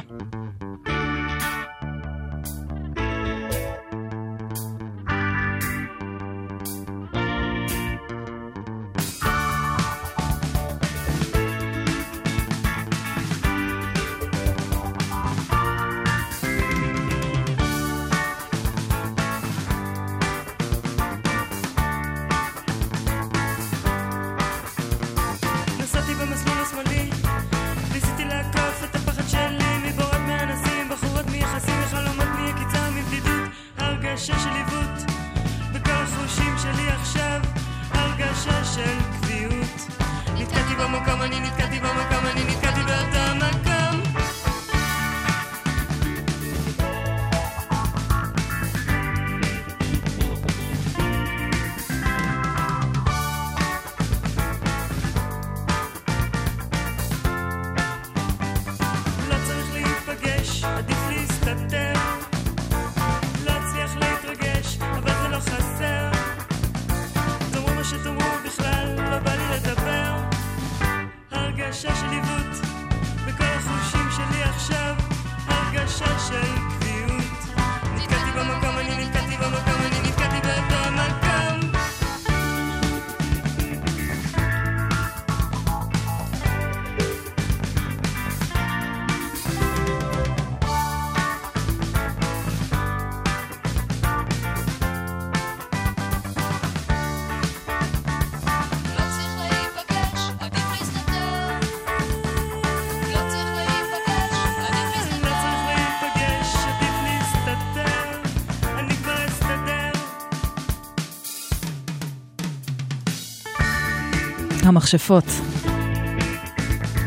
[114.86, 115.24] המכשפות,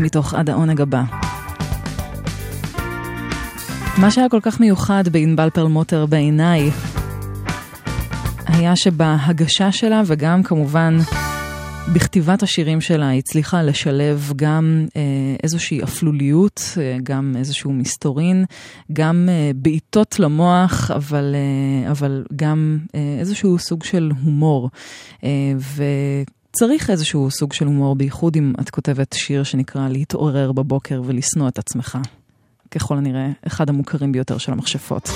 [0.00, 1.02] מתוך עד העונג הבא.
[3.98, 6.70] מה שהיה כל כך מיוחד בענבל פרלמוטר בעיניי,
[8.46, 10.98] היה שבהגשה שלה וגם כמובן
[11.94, 15.02] בכתיבת השירים שלה היא הצליחה לשלב גם אה,
[15.42, 18.44] איזושהי אפלוליות, אה, גם איזשהו מסתורין,
[18.92, 21.34] גם אה, בעיטות למוח, אבל,
[21.90, 22.78] אבל גם
[23.20, 24.70] איזשהו סוג של הומור.
[25.24, 25.52] אה,
[26.50, 31.58] וצריך איזשהו סוג של הומור, בייחוד אם את כותבת שיר שנקרא להתעורר בבוקר ולשנוא את
[31.58, 31.98] עצמך.
[32.70, 35.08] ככל הנראה, אחד המוכרים ביותר של המכשפות.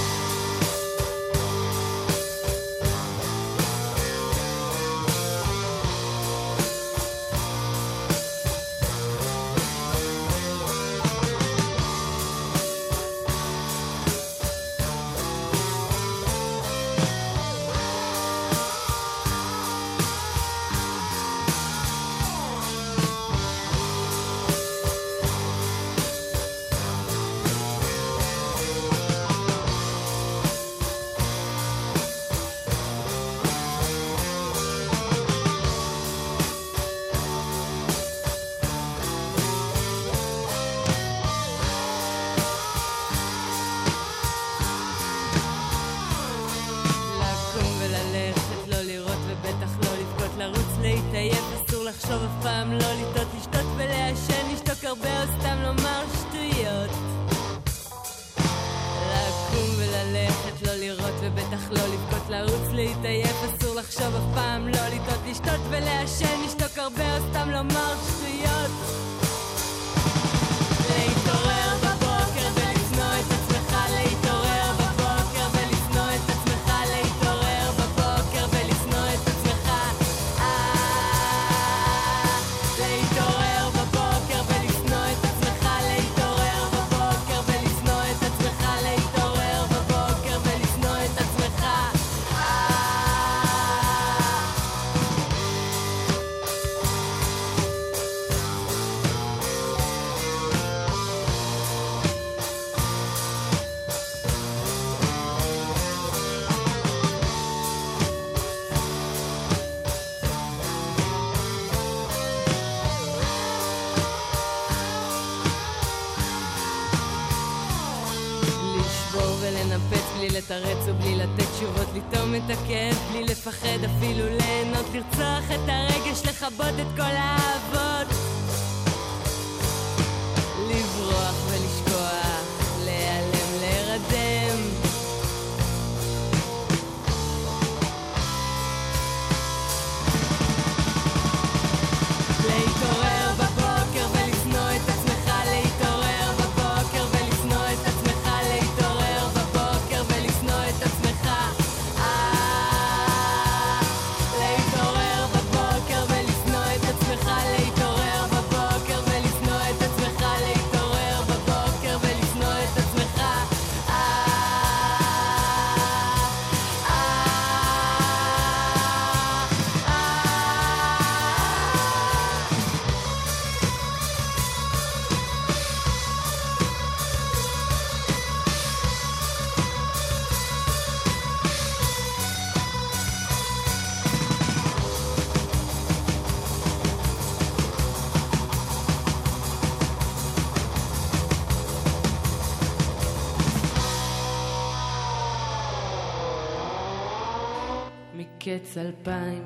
[120.53, 126.75] לתרץ ובלי לתת תשובות, לטעום את הכאב, בלי לפחד אפילו ליהנות, לרצוח את הרגש, לכבות
[126.81, 128.32] את כל האהבות.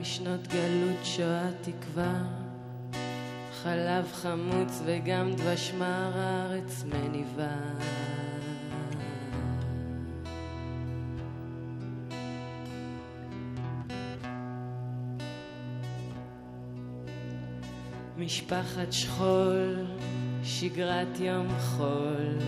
[0.01, 2.23] משנות גלות, שואה, תקווה,
[3.63, 7.57] חלב חמוץ וגם דבש מר הארץ מניבה.
[18.19, 19.87] משפחת שכול,
[20.45, 22.39] שגרת יום חול,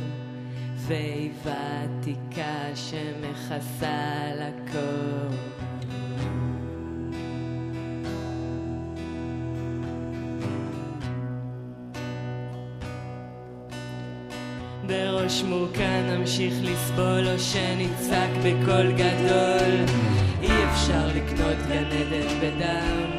[0.77, 5.48] ואיבה עתיקה שמכסה על הכל.
[15.29, 19.85] שמו כאן נמשיך לסבול או שנצעק בקול גדול.
[20.43, 23.11] אי אפשר לקנות גן עדן בדם.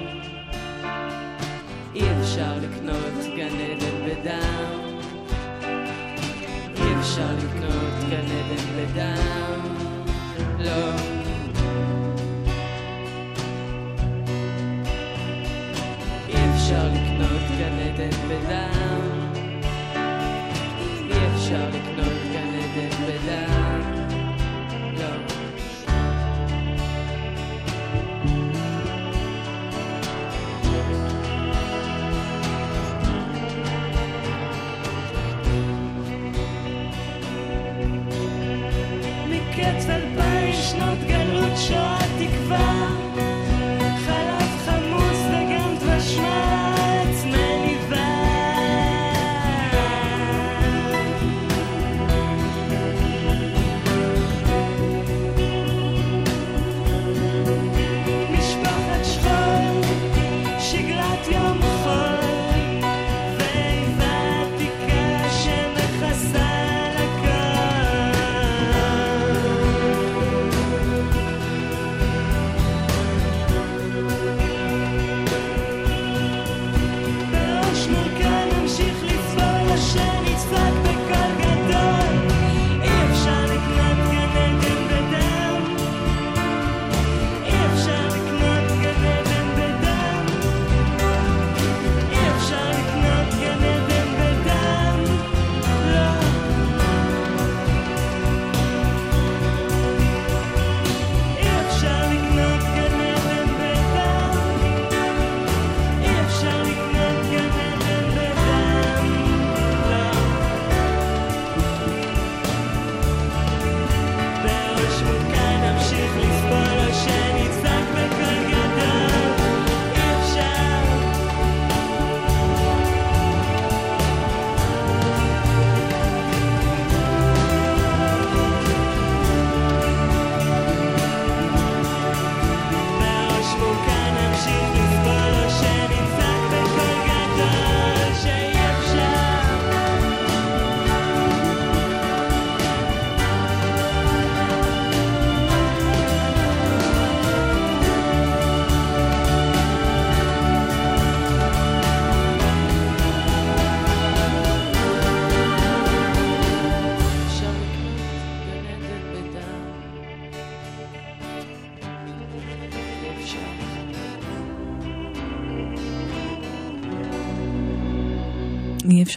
[1.95, 4.89] אי אפשר לקנות גן עדן בדם.
[6.75, 9.61] אי אפשר לקנות גן עדן בדם.
[10.59, 11.18] לא.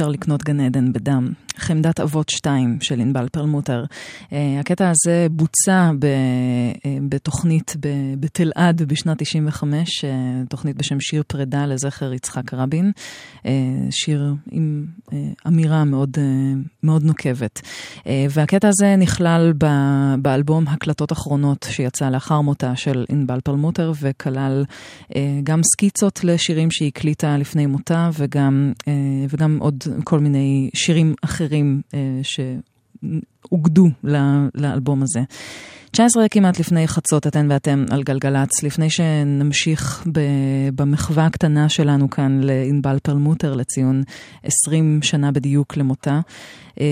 [0.02, 1.32] אפשר לקנות גן עדן בדם.
[1.72, 3.84] חמדת אבות 2 של ענבל פרלמוטר.
[4.32, 7.76] אה, הקטע הזה בוצע ב, אה, בתוכנית
[8.20, 10.10] בתלעד בשנת 95, אה,
[10.48, 12.92] תוכנית בשם שיר פרידה לזכר יצחק רבין.
[13.90, 14.86] שיר עם
[15.46, 16.18] אמירה מאוד,
[16.82, 17.60] מאוד נוקבת.
[18.30, 24.64] והקטע הזה נכלל ב- באלבום הקלטות אחרונות שיצא לאחר מותה של ענבל פרלמוטר וכלל
[25.42, 28.72] גם סקיצות לשירים שהיא הקליטה לפני מותה וגם,
[29.28, 31.61] וגם עוד כל מיני שירים אחרים
[31.94, 33.88] אה, שאוגדו
[34.54, 35.20] לאלבום הזה.
[35.90, 40.04] 19 כמעט לפני חצות, אתן ואתם על גלגלצ, לפני שנמשיך
[40.74, 44.02] במחווה הקטנה שלנו כאן לענבל פרלמוטר לציון
[44.42, 46.20] 20 שנה בדיוק למותה.
[46.80, 46.86] אה,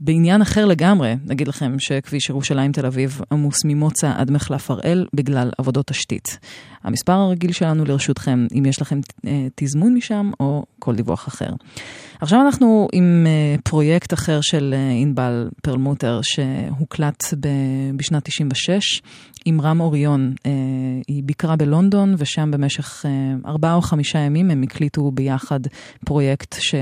[0.00, 5.50] בעניין אחר לגמרי, נגיד לכם שכביש ירושלים תל אביב עמוס ממוצא עד מחלף הראל בגלל
[5.58, 6.38] עבודות תשתית.
[6.86, 11.50] המספר הרגיל שלנו לרשותכם, אם יש לכם אה, תזמון משם או כל דיווח אחר.
[12.20, 17.24] עכשיו אנחנו עם אה, פרויקט אחר של אה, ענבל פרלמוטר שהוקלט
[17.96, 19.02] בשנת 96
[19.44, 20.34] עם רם אוריון.
[21.08, 23.04] היא ביקרה בלונדון ושם במשך
[23.46, 25.60] ארבעה או חמישה ימים הם הקליטו ביחד
[26.04, 26.74] פרויקט ש,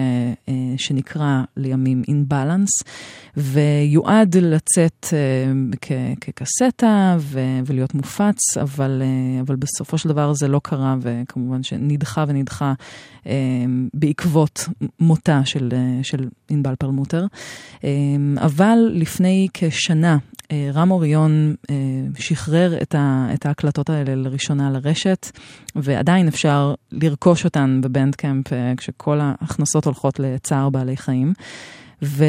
[0.76, 2.84] שנקרא לימים In Balance
[3.36, 10.60] ויועד לצאת אה, כקסטה ו- ולהיות מופץ, אבל, אה, אבל בסופו של דבר זה לא
[10.64, 12.72] קרה וכמובן שנדחה ונדחה
[13.26, 13.32] אה,
[13.94, 14.68] בעקבות
[15.00, 15.68] מותה של,
[16.02, 17.26] של ענבל פרלמוטר.
[18.38, 20.16] אבל לפני כשנה
[20.52, 21.54] רם אוריון
[22.18, 25.30] שחרר את, ה, את ההקלטות האלה לראשונה לרשת,
[25.76, 28.46] ועדיין אפשר לרכוש אותן בבנדקאמפ
[28.76, 31.32] כשכל ההכנסות הולכות לצער בעלי חיים.
[32.04, 32.24] ו,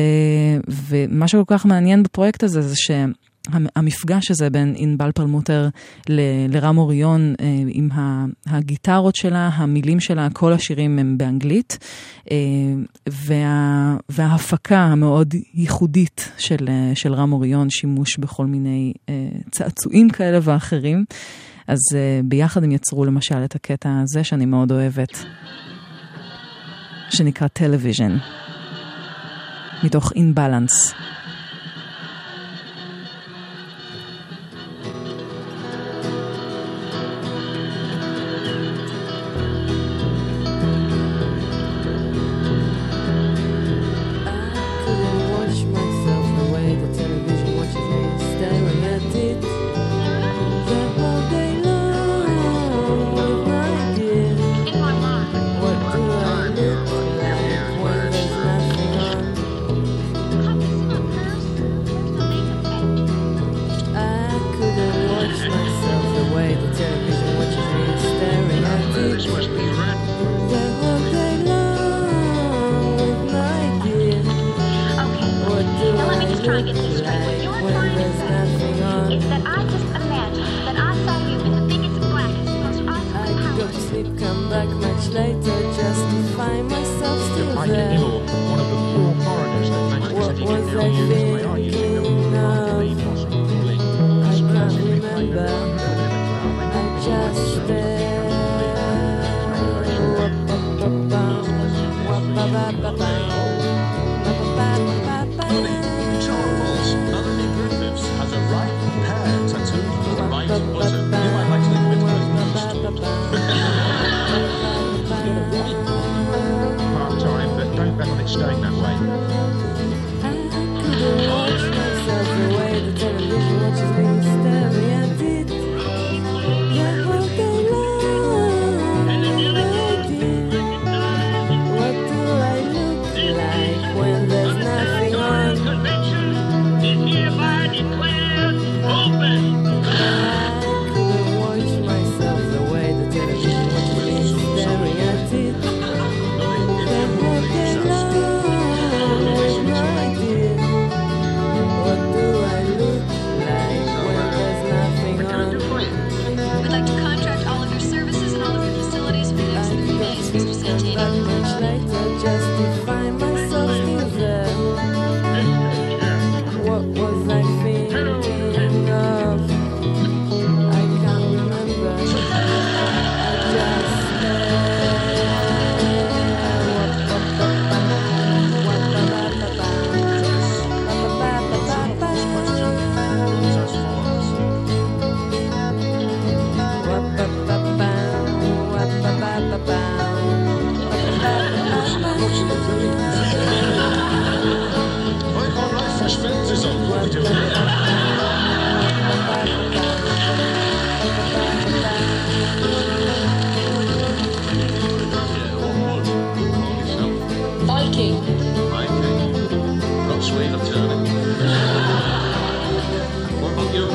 [0.68, 5.70] ומה שכל כך מעניין בפרויקט הזה זה שהמפגש הזה בין ענבל פרלמוטר
[6.10, 7.90] ל- לרם אוריון אה, עם
[8.46, 11.78] הגיטרות שלה, המילים שלה, כל השירים הם באנגלית,
[12.32, 12.38] אה,
[13.10, 18.94] וה, וההפקה המאוד ייחודית של, אה, של רם אוריון, שימוש בכל מיני
[19.52, 21.06] צעצועים כאלה ואחרים.
[21.68, 21.80] אז
[22.24, 25.26] ביחד הם יצרו למשל את הקטע הזה שאני מאוד אוהבת,
[27.10, 28.18] שנקרא Television.
[29.84, 30.94] מתוך Inbalance.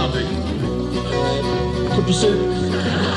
[0.00, 0.26] nothing.
[1.94, 3.09] Put the suit.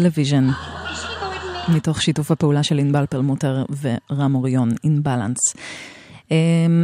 [0.00, 0.48] Television,
[1.68, 5.38] מתוך שיתוף הפעולה של ענבל פרלמוטר ורם אוריון, Inbalance.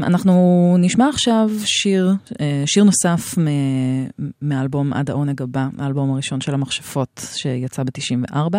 [0.03, 6.55] אנחנו נשמע עכשיו שיר, אה, שיר נוסף מ- מהאלבום עד העונג הבא, האלבום הראשון של
[6.55, 8.57] המכשפות שיצא ב-94,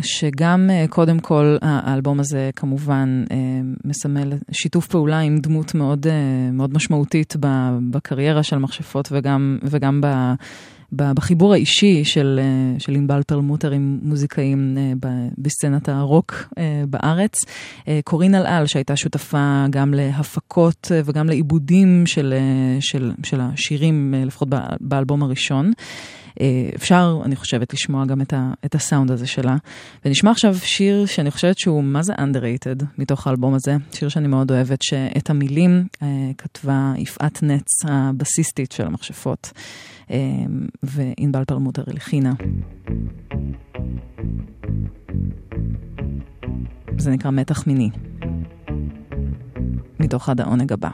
[0.00, 3.36] שגם אה, קודם כל האלבום הזה כמובן אה,
[3.84, 6.06] מסמל שיתוף פעולה עם דמות מאוד,
[6.52, 7.36] מאוד משמעותית
[7.90, 10.06] בקריירה של המכשפות וגם, וגם ב...
[10.92, 14.92] בחיבור האישי של, אה, של ענבל פרלמוטר עם מוזיקאים אה,
[15.38, 17.34] בסצנת הרוק אה, בארץ.
[18.04, 22.34] קורין אלעל, שהייתה שותפה גם להפקות וגם לעיבודים של,
[22.80, 24.48] של, של השירים, לפחות
[24.80, 25.72] באלבום הראשון.
[26.74, 29.56] אפשר, אני חושבת, לשמוע גם את, ה, את הסאונד הזה שלה.
[30.04, 34.50] ונשמע עכשיו שיר שאני חושבת שהוא מה זה underrated מתוך האלבום הזה, שיר שאני מאוד
[34.50, 35.86] אוהבת, שאת המילים
[36.38, 39.52] כתבה יפעת נץ, הבסיסטית של המכשפות,
[40.82, 42.32] וענבל פרלמוטר הלחינה.
[46.98, 47.90] זה נקרא מתח מיני,
[50.00, 50.90] מתוך עד העונג הבא.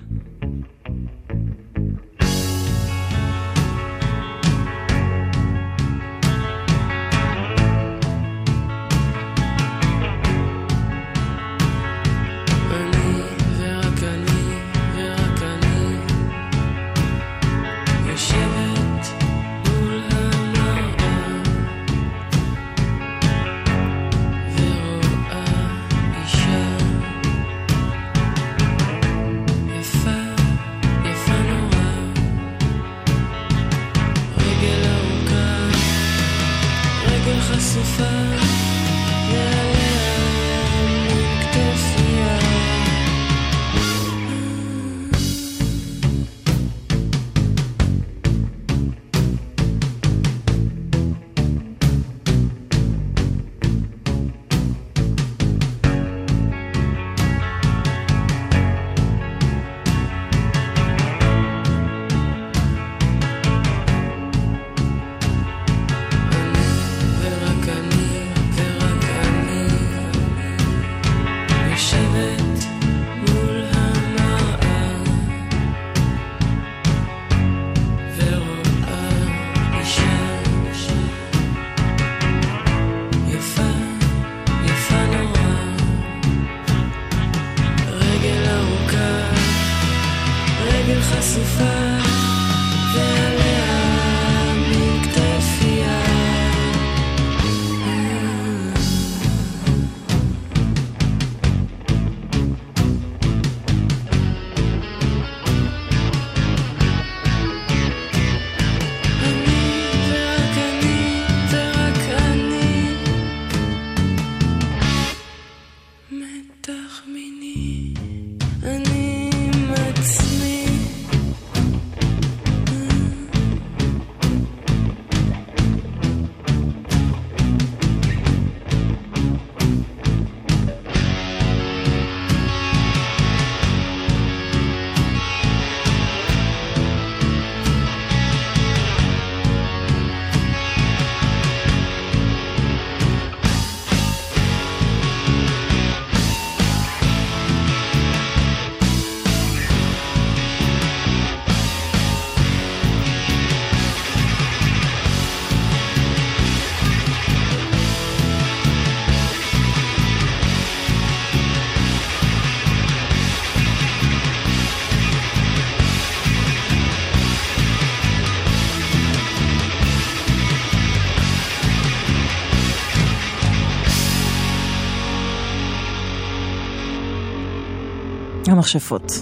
[178.63, 179.13] המכשפות.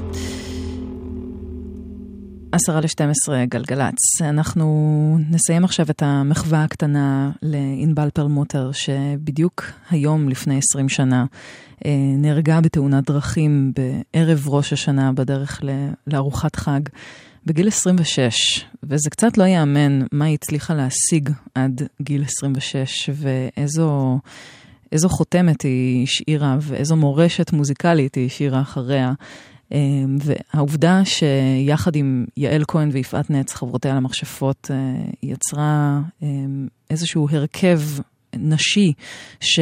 [2.53, 4.21] עשרה לשתים עשרה גלגלצ.
[4.21, 11.25] אנחנו נסיים עכשיו את המחווה הקטנה לענבל פרלמוטר, שבדיוק היום לפני 20 שנה
[11.87, 15.61] אה, נהרגה בתאונת דרכים בערב ראש השנה בדרך
[16.07, 16.81] לארוחת חג
[17.47, 24.19] בגיל 26, וזה קצת לא ייאמן מה היא הצליחה להשיג עד גיל 26, ואיזו
[24.93, 29.12] איזו חותמת היא השאירה, ואיזו מורשת מוזיקלית היא השאירה אחריה.
[29.73, 34.77] אמ, והעובדה שיחד עם יעל כהן ויפעת נץ, חברותיה למכשפות, אה,
[35.23, 37.81] יצרה אמ, איזשהו הרכב
[38.37, 38.93] נשי
[39.41, 39.61] ש...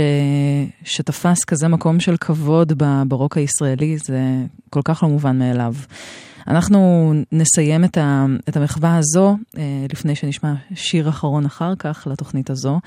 [0.84, 4.20] שתפס כזה מקום של כבוד ברוק הישראלי, זה
[4.70, 5.74] כל כך לא מובן מאליו.
[6.48, 12.50] אנחנו נסיים את, ה, את המחווה הזו, אה, לפני שנשמע שיר אחרון אחר כך לתוכנית
[12.50, 12.80] הזו,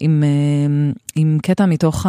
[0.00, 2.06] עם, אה, עם קטע מתוך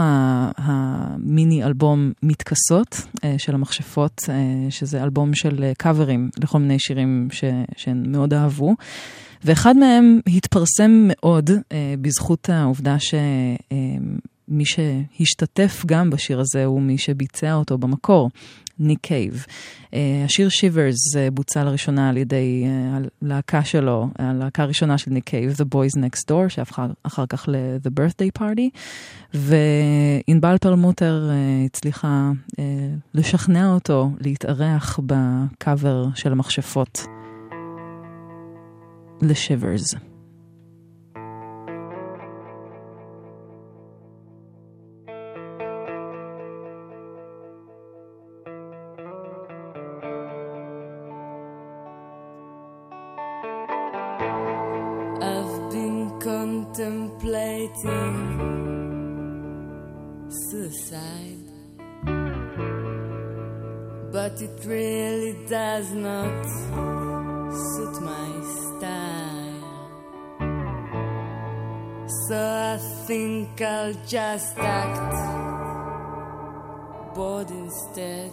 [0.58, 4.36] המיני אלבום מתכסות אה, של המכשפות, אה,
[4.70, 7.44] שזה אלבום של אה, קאברים לכל מיני שירים ש,
[7.78, 8.76] שהן מאוד אהבו.
[9.44, 17.54] ואחד מהם התפרסם מאוד אה, בזכות העובדה שמי שהשתתף גם בשיר הזה הוא מי שביצע
[17.54, 18.30] אותו במקור,
[18.82, 19.46] ניק קייב.
[19.94, 25.24] אה, השיר Shivers אה, בוצע לראשונה על ידי אה, הלהקה שלו, הלהקה הראשונה של ניק
[25.24, 28.70] קייב, The Boys Next Door, שהפכה אחר כך ל-The Birthday Party,
[29.34, 31.30] וענבל פרלמוטר
[31.66, 32.32] הצליחה
[33.14, 37.06] לשכנע אותו להתארח בקאבר של המכשפות.
[39.22, 40.11] לשיברס.
[64.22, 66.44] But it really does not
[67.70, 69.64] suit my style.
[72.28, 72.40] So
[72.74, 72.78] I
[73.08, 75.14] think I'll just act
[77.16, 78.32] bored instead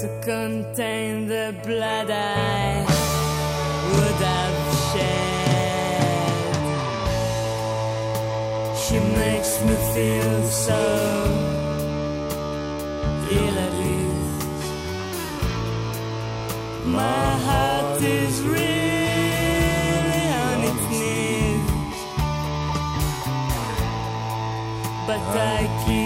[0.00, 2.84] to contain the blood I
[3.92, 4.58] would have
[4.88, 5.24] shed.
[8.82, 11.23] She makes me feel so
[16.86, 18.60] My heart is really
[20.44, 21.64] on its knees,
[25.06, 26.03] but I keep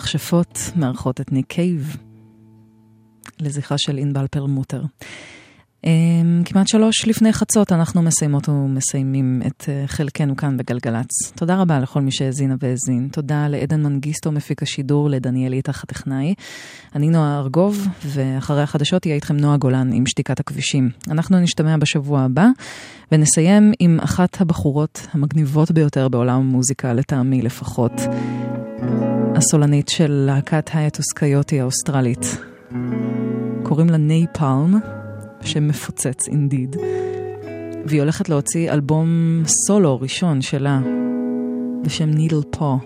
[0.00, 1.96] המכשפות מארחות את ניק קייב
[3.40, 4.82] לזכרה של ענבל פרלמוטר.
[5.84, 11.32] אמ, כמעט שלוש לפני חצות אנחנו מסיימות ומסיימים את אה, חלקנו כאן בגלגלצ.
[11.34, 13.08] תודה רבה לכל מי שהאזינה והאזין.
[13.12, 16.34] תודה לעדן מנגיסטו מפיק השידור, לדניאל איתך הטכנאי.
[16.94, 20.90] אני נועה ארגוב, ואחרי החדשות יהיה איתכם נועה גולן עם שתיקת הכבישים.
[21.10, 22.46] אנחנו נשתמע בשבוע הבא,
[23.12, 27.92] ונסיים עם אחת הבחורות המגניבות ביותר בעולם המוזיקה, לטעמי לפחות.
[29.36, 32.38] הסולנית של להקת היאטוס קיוטי האוסטרלית.
[33.62, 34.78] קוראים לה ניי פלם,
[35.40, 36.76] שם מפוצץ אינדיד.
[37.84, 40.80] והיא הולכת להוציא אלבום סולו ראשון שלה,
[41.84, 42.78] בשם נידל פו.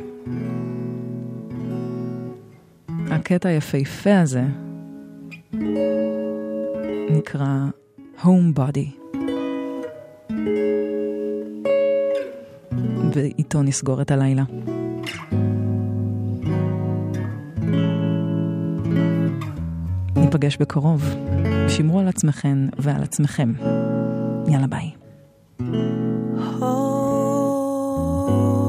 [3.11, 4.43] הקטע היפהפה הזה
[7.11, 7.66] נקרא
[8.23, 9.15] Home Body.
[13.12, 14.43] ואיתו נסגור את הלילה.
[20.35, 21.15] ניפגש בקרוב.
[21.69, 23.52] שמרו על עצמכן ועל עצמכם.
[24.48, 24.90] יאללה ביי.
[26.61, 28.64] on